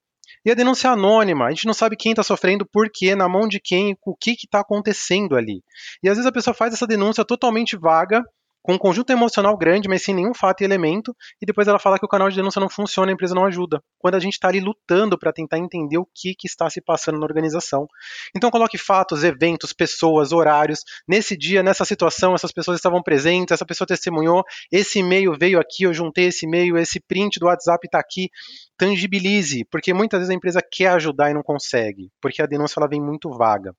E 0.45 0.51
a 0.51 0.55
denúncia 0.55 0.91
anônima, 0.91 1.47
a 1.47 1.51
gente 1.51 1.67
não 1.67 1.75
sabe 1.75 1.97
quem 1.97 2.13
está 2.13 2.23
sofrendo, 2.23 2.67
por 2.67 2.91
quê, 2.93 3.15
na 3.15 3.29
mão 3.29 3.49
de 3.49 3.61
quem, 3.61 3.97
o 4.05 4.17
que 4.17 4.33
está 4.33 4.61
acontecendo 4.61 5.37
ali. 5.37 5.63
E 6.03 6.09
às 6.09 6.17
vezes 6.17 6.29
a 6.29 6.33
pessoa 6.33 6.55
faz 6.55 6.73
essa 6.73 6.87
denúncia 6.87 7.25
totalmente 7.25 7.77
vaga, 7.77 8.23
com 8.65 8.73
um 8.73 8.79
conjunto 8.79 9.11
emocional 9.11 9.55
grande, 9.59 9.91
mas 9.91 10.03
sem 10.03 10.15
nenhum 10.15 10.33
fato 10.33 10.63
e 10.63 10.65
elemento, 10.65 11.15
e 11.41 11.45
depois 11.45 11.69
ela 11.69 11.79
fala 11.79 11.99
que 11.99 12.07
o 12.07 12.09
canal 12.09 12.31
de 12.31 12.37
denúncia 12.37 12.59
não 12.59 12.69
funciona, 12.71 13.13
a 13.13 13.15
empresa 13.15 13.35
não 13.35 13.45
ajuda. 13.45 13.79
Quando 13.99 14.15
a 14.15 14.19
gente 14.19 14.33
está 14.33 14.49
ali 14.49 14.59
lutando 14.59 15.19
para 15.19 15.35
tentar 15.35 15.59
entender 15.59 15.99
o 15.99 16.09
que, 16.15 16.35
que 16.35 16.49
está 16.49 16.71
se 16.71 16.81
passando 16.81 17.19
na 17.19 17.27
organização. 17.27 17.87
Então 18.35 18.51
coloque 18.51 18.79
fatos, 18.79 19.23
eventos, 19.23 19.75
pessoas, 19.75 20.33
horários. 20.33 20.81
Nesse 21.07 21.37
dia, 21.37 21.63
nessa 21.63 21.85
situação, 21.85 22.35
essas 22.35 22.53
pessoas 22.53 22.79
estavam 22.79 23.03
presentes, 23.03 23.53
essa 23.53 23.67
pessoa 23.67 23.87
testemunhou, 23.87 24.43
esse 24.73 25.01
e-mail 25.01 25.37
veio 25.39 25.61
aqui, 25.61 25.83
eu 25.83 25.93
juntei 25.93 26.29
esse 26.29 26.47
e-mail, 26.47 26.79
esse 26.79 26.99
print 27.01 27.39
do 27.39 27.47
WhatsApp 27.47 27.87
está 27.87 27.99
aqui. 27.99 28.31
Tangibilize, 28.79 29.67
porque 29.71 29.93
muitas 29.93 30.21
vezes 30.21 30.31
a 30.31 30.35
empresa 30.35 30.61
quer 30.73 30.89
ajudar 30.93 31.31
e 31.31 31.35
não 31.35 31.43
consegue, 31.43 32.11
porque 32.19 32.41
a 32.41 32.47
denúncia 32.47 32.81
ela 32.81 32.89
vem 32.89 33.01
muito 33.01 33.29
vaga. 33.29 33.75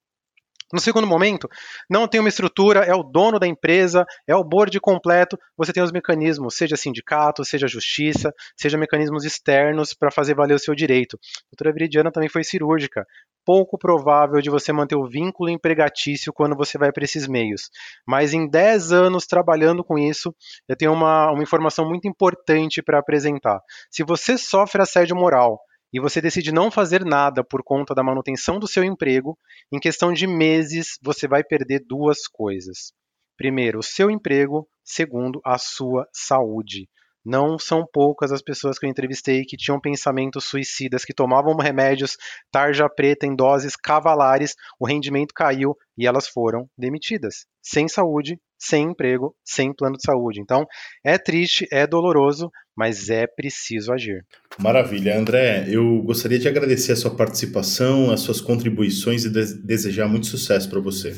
No 0.73 0.79
segundo 0.79 1.05
momento, 1.05 1.47
não 1.87 2.07
tem 2.07 2.19
uma 2.19 2.29
estrutura, 2.29 2.79
é 2.79 2.93
o 2.93 3.03
dono 3.03 3.37
da 3.37 3.45
empresa, 3.45 4.03
é 4.27 4.35
o 4.35 4.43
board 4.43 4.79
completo, 4.79 5.37
você 5.55 5.71
tem 5.71 5.83
os 5.83 5.91
mecanismos, 5.91 6.55
seja 6.55 6.75
sindicato, 6.75 7.45
seja 7.45 7.67
justiça, 7.67 8.33
seja 8.57 8.77
mecanismos 8.77 9.25
externos 9.25 9.93
para 9.93 10.09
fazer 10.09 10.33
valer 10.33 10.55
o 10.55 10.59
seu 10.59 10.73
direito. 10.73 11.19
A 11.21 11.55
doutora 11.55 11.71
Viridiana 11.71 12.11
também 12.11 12.29
foi 12.29 12.43
cirúrgica. 12.43 13.05
Pouco 13.45 13.77
provável 13.77 14.41
de 14.41 14.49
você 14.49 14.73
manter 14.73 14.95
o 14.95 15.07
vínculo 15.07 15.51
empregatício 15.51 16.33
quando 16.33 16.55
você 16.55 16.79
vai 16.79 16.91
para 16.91 17.03
esses 17.03 17.27
meios. 17.27 17.69
Mas 18.07 18.33
em 18.33 18.49
10 18.49 18.91
anos 18.91 19.27
trabalhando 19.27 19.83
com 19.83 19.99
isso, 19.99 20.33
eu 20.67 20.75
tenho 20.75 20.93
uma, 20.93 21.31
uma 21.31 21.43
informação 21.43 21.87
muito 21.87 22.07
importante 22.07 22.81
para 22.81 22.97
apresentar. 22.97 23.59
Se 23.91 24.03
você 24.03 24.35
sofre 24.35 24.81
assédio 24.81 25.15
moral, 25.15 25.59
e 25.93 25.99
você 25.99 26.21
decide 26.21 26.51
não 26.51 26.69
fazer 26.69 27.05
nada 27.05 27.43
por 27.43 27.63
conta 27.63 27.93
da 27.93 28.03
manutenção 28.03 28.59
do 28.59 28.67
seu 28.67 28.83
emprego, 28.83 29.37
em 29.71 29.79
questão 29.79 30.11
de 30.11 30.27
meses 30.27 30.97
você 31.01 31.27
vai 31.27 31.43
perder 31.43 31.83
duas 31.87 32.27
coisas. 32.27 32.91
Primeiro, 33.37 33.79
o 33.79 33.83
seu 33.83 34.09
emprego, 34.09 34.67
segundo, 34.83 35.41
a 35.45 35.57
sua 35.57 36.07
saúde. 36.13 36.89
Não 37.25 37.57
são 37.57 37.83
poucas 37.91 38.31
as 38.31 38.41
pessoas 38.41 38.77
que 38.77 38.85
eu 38.85 38.89
entrevistei 38.89 39.43
que 39.43 39.57
tinham 39.57 39.79
pensamentos 39.79 40.45
suicidas, 40.45 41.03
que 41.03 41.13
tomavam 41.13 41.55
remédios 41.55 42.17
tarja 42.51 42.87
preta 42.87 43.25
em 43.25 43.35
doses 43.35 43.75
cavalares, 43.75 44.53
o 44.79 44.85
rendimento 44.85 45.33
caiu 45.33 45.75
e 45.97 46.05
elas 46.05 46.27
foram 46.27 46.69
demitidas. 46.77 47.45
Sem 47.63 47.87
saúde, 47.87 48.39
sem 48.59 48.91
emprego, 48.91 49.35
sem 49.43 49.73
plano 49.73 49.97
de 49.97 50.03
saúde. 50.03 50.39
Então, 50.39 50.65
é 51.03 51.17
triste, 51.17 51.67
é 51.71 51.87
doloroso, 51.87 52.51
mas 52.75 53.09
é 53.09 53.25
preciso 53.25 53.91
agir. 53.91 54.23
Maravilha. 54.59 55.17
André, 55.17 55.65
eu 55.69 56.01
gostaria 56.03 56.37
de 56.37 56.47
agradecer 56.47 56.91
a 56.91 56.95
sua 56.95 57.15
participação, 57.15 58.11
as 58.11 58.21
suas 58.21 58.39
contribuições 58.39 59.25
e 59.25 59.29
de 59.29 59.53
desejar 59.63 60.07
muito 60.07 60.27
sucesso 60.27 60.69
para 60.69 60.79
você. 60.79 61.15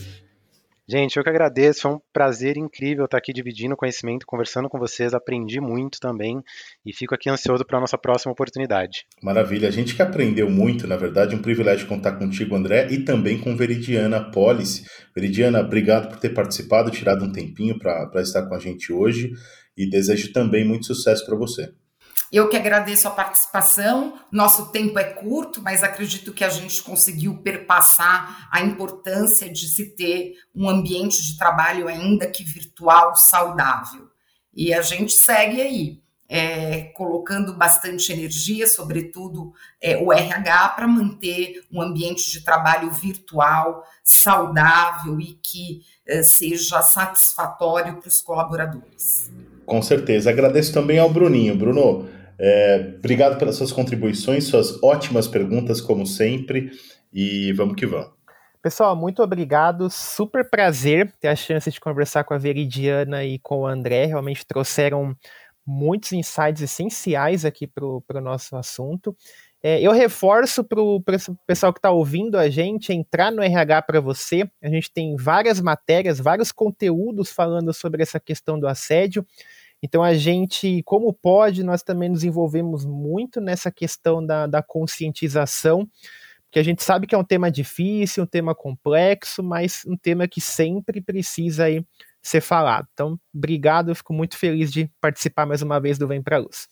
Gente, 0.89 1.17
eu 1.17 1.23
que 1.23 1.29
agradeço, 1.29 1.81
foi 1.81 1.91
um 1.91 1.99
prazer 2.13 2.55
incrível 2.55 3.03
estar 3.03 3.17
aqui 3.17 3.33
dividindo 3.33 3.75
conhecimento, 3.75 4.25
conversando 4.25 4.69
com 4.69 4.79
vocês, 4.79 5.13
aprendi 5.13 5.59
muito 5.59 5.99
também 5.99 6.41
e 6.85 6.93
fico 6.93 7.13
aqui 7.13 7.29
ansioso 7.29 7.65
para 7.65 7.77
a 7.77 7.81
nossa 7.81 7.97
próxima 7.97 8.31
oportunidade. 8.31 9.05
Maravilha, 9.21 9.67
a 9.67 9.71
gente 9.71 9.93
que 9.93 10.01
aprendeu 10.01 10.49
muito, 10.49 10.87
na 10.87 10.95
verdade, 10.95 11.35
um 11.35 11.41
privilégio 11.41 11.87
contar 11.87 12.13
contigo, 12.13 12.55
André, 12.55 12.87
e 12.89 12.99
também 12.99 13.37
com 13.37 13.53
Veridiana 13.53 14.31
Policy. 14.31 14.85
Veridiana, 15.13 15.59
obrigado 15.59 16.07
por 16.07 16.19
ter 16.19 16.29
participado, 16.29 16.89
tirado 16.89 17.25
um 17.25 17.33
tempinho 17.33 17.77
para 17.77 18.21
estar 18.21 18.47
com 18.47 18.55
a 18.55 18.59
gente 18.59 18.93
hoje 18.93 19.33
e 19.75 19.89
desejo 19.89 20.31
também 20.31 20.63
muito 20.63 20.85
sucesso 20.85 21.25
para 21.25 21.35
você. 21.35 21.69
Eu 22.31 22.49
que 22.49 22.57
agradeço 22.57 23.07
a 23.07 23.11
participação. 23.11 24.19
Nosso 24.31 24.71
tempo 24.71 24.99
é 24.99 25.05
curto, 25.05 25.61
mas 25.61 25.83
acredito 25.83 26.33
que 26.33 26.43
a 26.43 26.49
gente 26.49 26.83
conseguiu 26.83 27.37
perpassar 27.37 28.47
a 28.51 28.61
importância 28.61 29.49
de 29.49 29.67
se 29.67 29.95
ter 29.95 30.33
um 30.53 30.69
ambiente 30.69 31.23
de 31.23 31.37
trabalho, 31.37 31.87
ainda 31.87 32.27
que 32.27 32.43
virtual, 32.43 33.15
saudável. 33.15 34.07
E 34.53 34.73
a 34.73 34.81
gente 34.81 35.13
segue 35.13 35.61
aí, 35.61 36.01
é, 36.29 36.91
colocando 36.95 37.53
bastante 37.53 38.11
energia, 38.11 38.67
sobretudo 38.67 39.53
é, 39.81 39.95
o 39.97 40.11
RH, 40.11 40.69
para 40.69 40.87
manter 40.87 41.63
um 41.71 41.81
ambiente 41.81 42.29
de 42.29 42.43
trabalho 42.43 42.91
virtual, 42.91 43.83
saudável 44.03 45.19
e 45.21 45.39
que 45.41 45.81
é, 46.05 46.23
seja 46.23 46.81
satisfatório 46.81 47.97
para 47.97 48.09
os 48.09 48.21
colaboradores. 48.21 49.31
Com 49.65 49.81
certeza. 49.81 50.29
Agradeço 50.29 50.73
também 50.73 50.97
ao 50.97 51.09
Bruninho. 51.09 51.55
Bruno, 51.55 52.09
é, 52.39 52.95
obrigado 52.97 53.37
pelas 53.37 53.55
suas 53.55 53.71
contribuições, 53.71 54.45
suas 54.45 54.81
ótimas 54.83 55.27
perguntas, 55.27 55.81
como 55.81 56.05
sempre, 56.05 56.71
e 57.11 57.51
vamos 57.53 57.75
que 57.75 57.85
vamos. 57.85 58.17
Pessoal, 58.61 58.95
muito 58.95 59.23
obrigado. 59.23 59.89
Super 59.89 60.49
prazer 60.49 61.13
ter 61.19 61.29
a 61.29 61.35
chance 61.35 61.71
de 61.71 61.79
conversar 61.79 62.23
com 62.23 62.33
a 62.33 62.37
Veridiana 62.37 63.23
e 63.23 63.39
com 63.39 63.59
o 63.59 63.67
André. 63.67 64.05
Realmente 64.05 64.45
trouxeram 64.45 65.15
muitos 65.65 66.11
insights 66.11 66.61
essenciais 66.61 67.45
aqui 67.45 67.67
para 67.67 67.85
o 67.85 68.21
nosso 68.21 68.55
assunto. 68.55 69.15
É, 69.61 69.81
eu 69.81 69.91
reforço 69.91 70.63
para 70.63 70.81
o 70.81 71.01
pessoal 71.45 71.73
que 71.73 71.79
está 71.79 71.91
ouvindo 71.91 72.37
a 72.37 72.49
gente 72.49 72.93
entrar 72.93 73.31
no 73.31 73.41
RH 73.41 73.81
para 73.81 73.99
você. 73.99 74.49
A 74.61 74.69
gente 74.69 74.91
tem 74.91 75.15
várias 75.15 75.59
matérias, 75.59 76.19
vários 76.19 76.51
conteúdos 76.51 77.31
falando 77.31 77.73
sobre 77.73 78.03
essa 78.03 78.19
questão 78.19 78.59
do 78.59 78.67
assédio. 78.67 79.25
Então 79.81 80.03
a 80.03 80.13
gente, 80.13 80.81
como 80.83 81.13
pode, 81.13 81.63
nós 81.63 81.83
também 81.83 82.09
nos 82.09 82.23
envolvemos 82.23 82.85
muito 82.85 83.39
nessa 83.39 83.71
questão 83.71 84.25
da, 84.25 84.47
da 84.47 84.63
conscientização 84.63 85.87
que 86.49 86.59
a 86.59 86.63
gente 86.63 86.83
sabe 86.83 87.05
que 87.05 87.13
é 87.13 87.17
um 87.17 87.23
tema 87.23 87.51
difícil, 87.51 88.23
um 88.23 88.27
tema 88.27 88.55
complexo, 88.55 89.43
mas 89.43 89.83
um 89.85 89.97
tema 89.97 90.27
que 90.27 90.39
sempre 90.39 91.01
precisa 91.01 91.65
aí 91.65 91.85
ser 92.21 92.41
falado. 92.41 92.87
Então, 92.93 93.19
obrigado, 93.33 93.89
eu 93.89 93.95
fico 93.95 94.13
muito 94.13 94.37
feliz 94.37 94.71
de 94.71 94.89
participar 94.99 95.45
mais 95.45 95.61
uma 95.61 95.79
vez 95.79 95.97
do 95.97 96.07
Vem 96.07 96.21
Pra 96.21 96.37
Luz. 96.37 96.67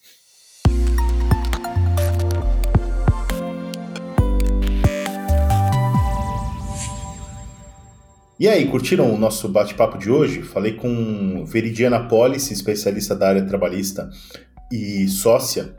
E 8.38 8.50
aí, 8.50 8.68
curtiram 8.68 9.14
o 9.14 9.18
nosso 9.18 9.48
bate-papo 9.48 9.98
de 9.98 10.12
hoje? 10.12 10.42
Falei 10.42 10.74
com 10.74 11.46
Veridiana 11.46 12.06
Policy, 12.06 12.52
especialista 12.52 13.16
da 13.16 13.30
área 13.30 13.46
trabalhista 13.46 14.10
e 14.70 15.08
sócia 15.08 15.74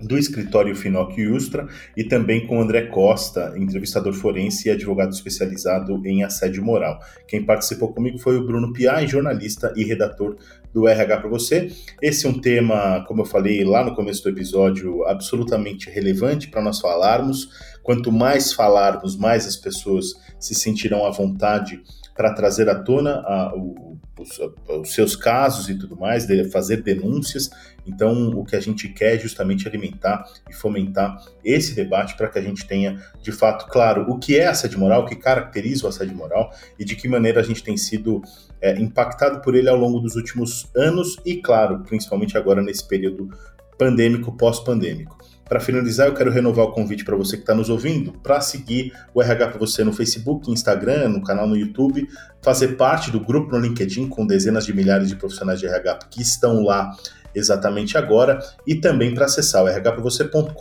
do 0.00 0.18
escritório 0.18 0.74
Finoc 0.74 1.16
Ustra, 1.30 1.68
e 1.96 2.02
também 2.02 2.48
com 2.48 2.60
André 2.60 2.86
Costa, 2.86 3.54
entrevistador 3.56 4.12
forense 4.12 4.66
e 4.66 4.72
advogado 4.72 5.12
especializado 5.12 6.04
em 6.04 6.24
assédio 6.24 6.64
moral. 6.64 6.98
Quem 7.28 7.44
participou 7.44 7.92
comigo 7.92 8.18
foi 8.18 8.36
o 8.36 8.44
Bruno 8.44 8.72
Piai, 8.72 9.06
jornalista 9.06 9.72
e 9.76 9.84
redator 9.84 10.36
do 10.74 10.88
RH 10.88 11.18
para 11.18 11.30
você. 11.30 11.70
Esse 12.02 12.26
é 12.26 12.28
um 12.28 12.40
tema, 12.40 13.04
como 13.06 13.22
eu 13.22 13.26
falei 13.26 13.62
lá 13.62 13.84
no 13.84 13.94
começo 13.94 14.24
do 14.24 14.30
episódio, 14.30 15.04
absolutamente 15.06 15.88
relevante 15.88 16.48
para 16.48 16.62
nós 16.62 16.80
falarmos. 16.80 17.50
Quanto 17.84 18.10
mais 18.10 18.52
falarmos, 18.52 19.16
mais 19.16 19.46
as 19.46 19.56
pessoas 19.56 20.14
se 20.40 20.54
sentirão 20.54 21.06
à 21.06 21.10
vontade 21.10 21.80
para 22.14 22.32
trazer 22.34 22.68
à 22.68 22.74
tona 22.74 23.22
a, 23.24 23.54
o, 23.56 23.98
os, 24.18 24.38
os, 24.68 24.92
seus 24.92 25.16
casos 25.16 25.68
e 25.68 25.74
tudo 25.74 25.96
mais, 25.96 26.26
de 26.26 26.44
fazer 26.50 26.82
denúncias. 26.82 27.50
Então, 27.86 28.30
o 28.30 28.44
que 28.44 28.54
a 28.54 28.60
gente 28.60 28.88
quer 28.88 29.16
é 29.16 29.18
justamente 29.18 29.66
alimentar 29.66 30.24
e 30.48 30.52
fomentar 30.52 31.16
esse 31.44 31.74
debate 31.74 32.16
para 32.16 32.28
que 32.28 32.38
a 32.38 32.42
gente 32.42 32.66
tenha, 32.66 33.02
de 33.22 33.32
fato, 33.32 33.66
claro, 33.68 34.10
o 34.10 34.18
que 34.18 34.38
é 34.38 34.46
assédio 34.46 34.78
moral, 34.78 35.02
o 35.02 35.06
que 35.06 35.16
caracteriza 35.16 35.86
o 35.86 35.88
assédio 35.88 36.16
moral 36.16 36.52
e 36.78 36.84
de 36.84 36.94
que 36.94 37.08
maneira 37.08 37.40
a 37.40 37.44
gente 37.44 37.62
tem 37.62 37.76
sido 37.76 38.22
é, 38.60 38.78
impactado 38.78 39.40
por 39.40 39.54
ele 39.54 39.68
ao 39.68 39.76
longo 39.76 40.00
dos 40.00 40.16
últimos 40.16 40.70
anos 40.76 41.16
e, 41.24 41.36
claro, 41.36 41.80
principalmente 41.80 42.36
agora 42.36 42.62
nesse 42.62 42.86
período 42.86 43.30
pandêmico, 43.78 44.36
pós-pandêmico. 44.36 45.19
Para 45.50 45.58
finalizar, 45.58 46.06
eu 46.06 46.14
quero 46.14 46.30
renovar 46.30 46.64
o 46.64 46.70
convite 46.70 47.04
para 47.04 47.16
você 47.16 47.36
que 47.36 47.42
está 47.42 47.56
nos 47.56 47.68
ouvindo 47.68 48.12
para 48.22 48.40
seguir 48.40 48.92
o 49.12 49.20
RH 49.20 49.48
para 49.48 49.58
você 49.58 49.82
no 49.82 49.92
Facebook, 49.92 50.48
Instagram, 50.48 51.08
no 51.08 51.24
canal 51.24 51.44
no 51.48 51.56
YouTube, 51.56 52.06
fazer 52.40 52.76
parte 52.76 53.10
do 53.10 53.18
grupo 53.18 53.50
no 53.50 53.58
LinkedIn 53.58 54.08
com 54.08 54.24
dezenas 54.24 54.64
de 54.64 54.72
milhares 54.72 55.08
de 55.08 55.16
profissionais 55.16 55.58
de 55.58 55.66
RH 55.66 56.06
que 56.08 56.22
estão 56.22 56.62
lá 56.62 56.96
exatamente 57.34 57.98
agora 57.98 58.38
e 58.64 58.76
também 58.76 59.12
para 59.12 59.24
acessar 59.24 59.64
o 59.64 59.66
rhpravocê.com.br. 59.66 60.54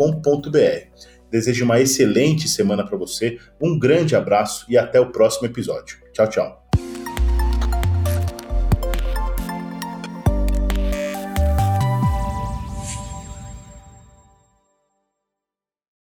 Desejo 1.29 1.65
uma 1.65 1.79
excelente 1.79 2.47
semana 2.47 2.83
para 2.83 2.97
você, 2.97 3.37
um 3.61 3.77
grande 3.77 4.15
abraço 4.15 4.65
e 4.67 4.75
até 4.75 4.99
o 4.99 5.11
próximo 5.11 5.45
episódio. 5.45 5.99
Tchau, 6.11 6.27
tchau. 6.27 6.68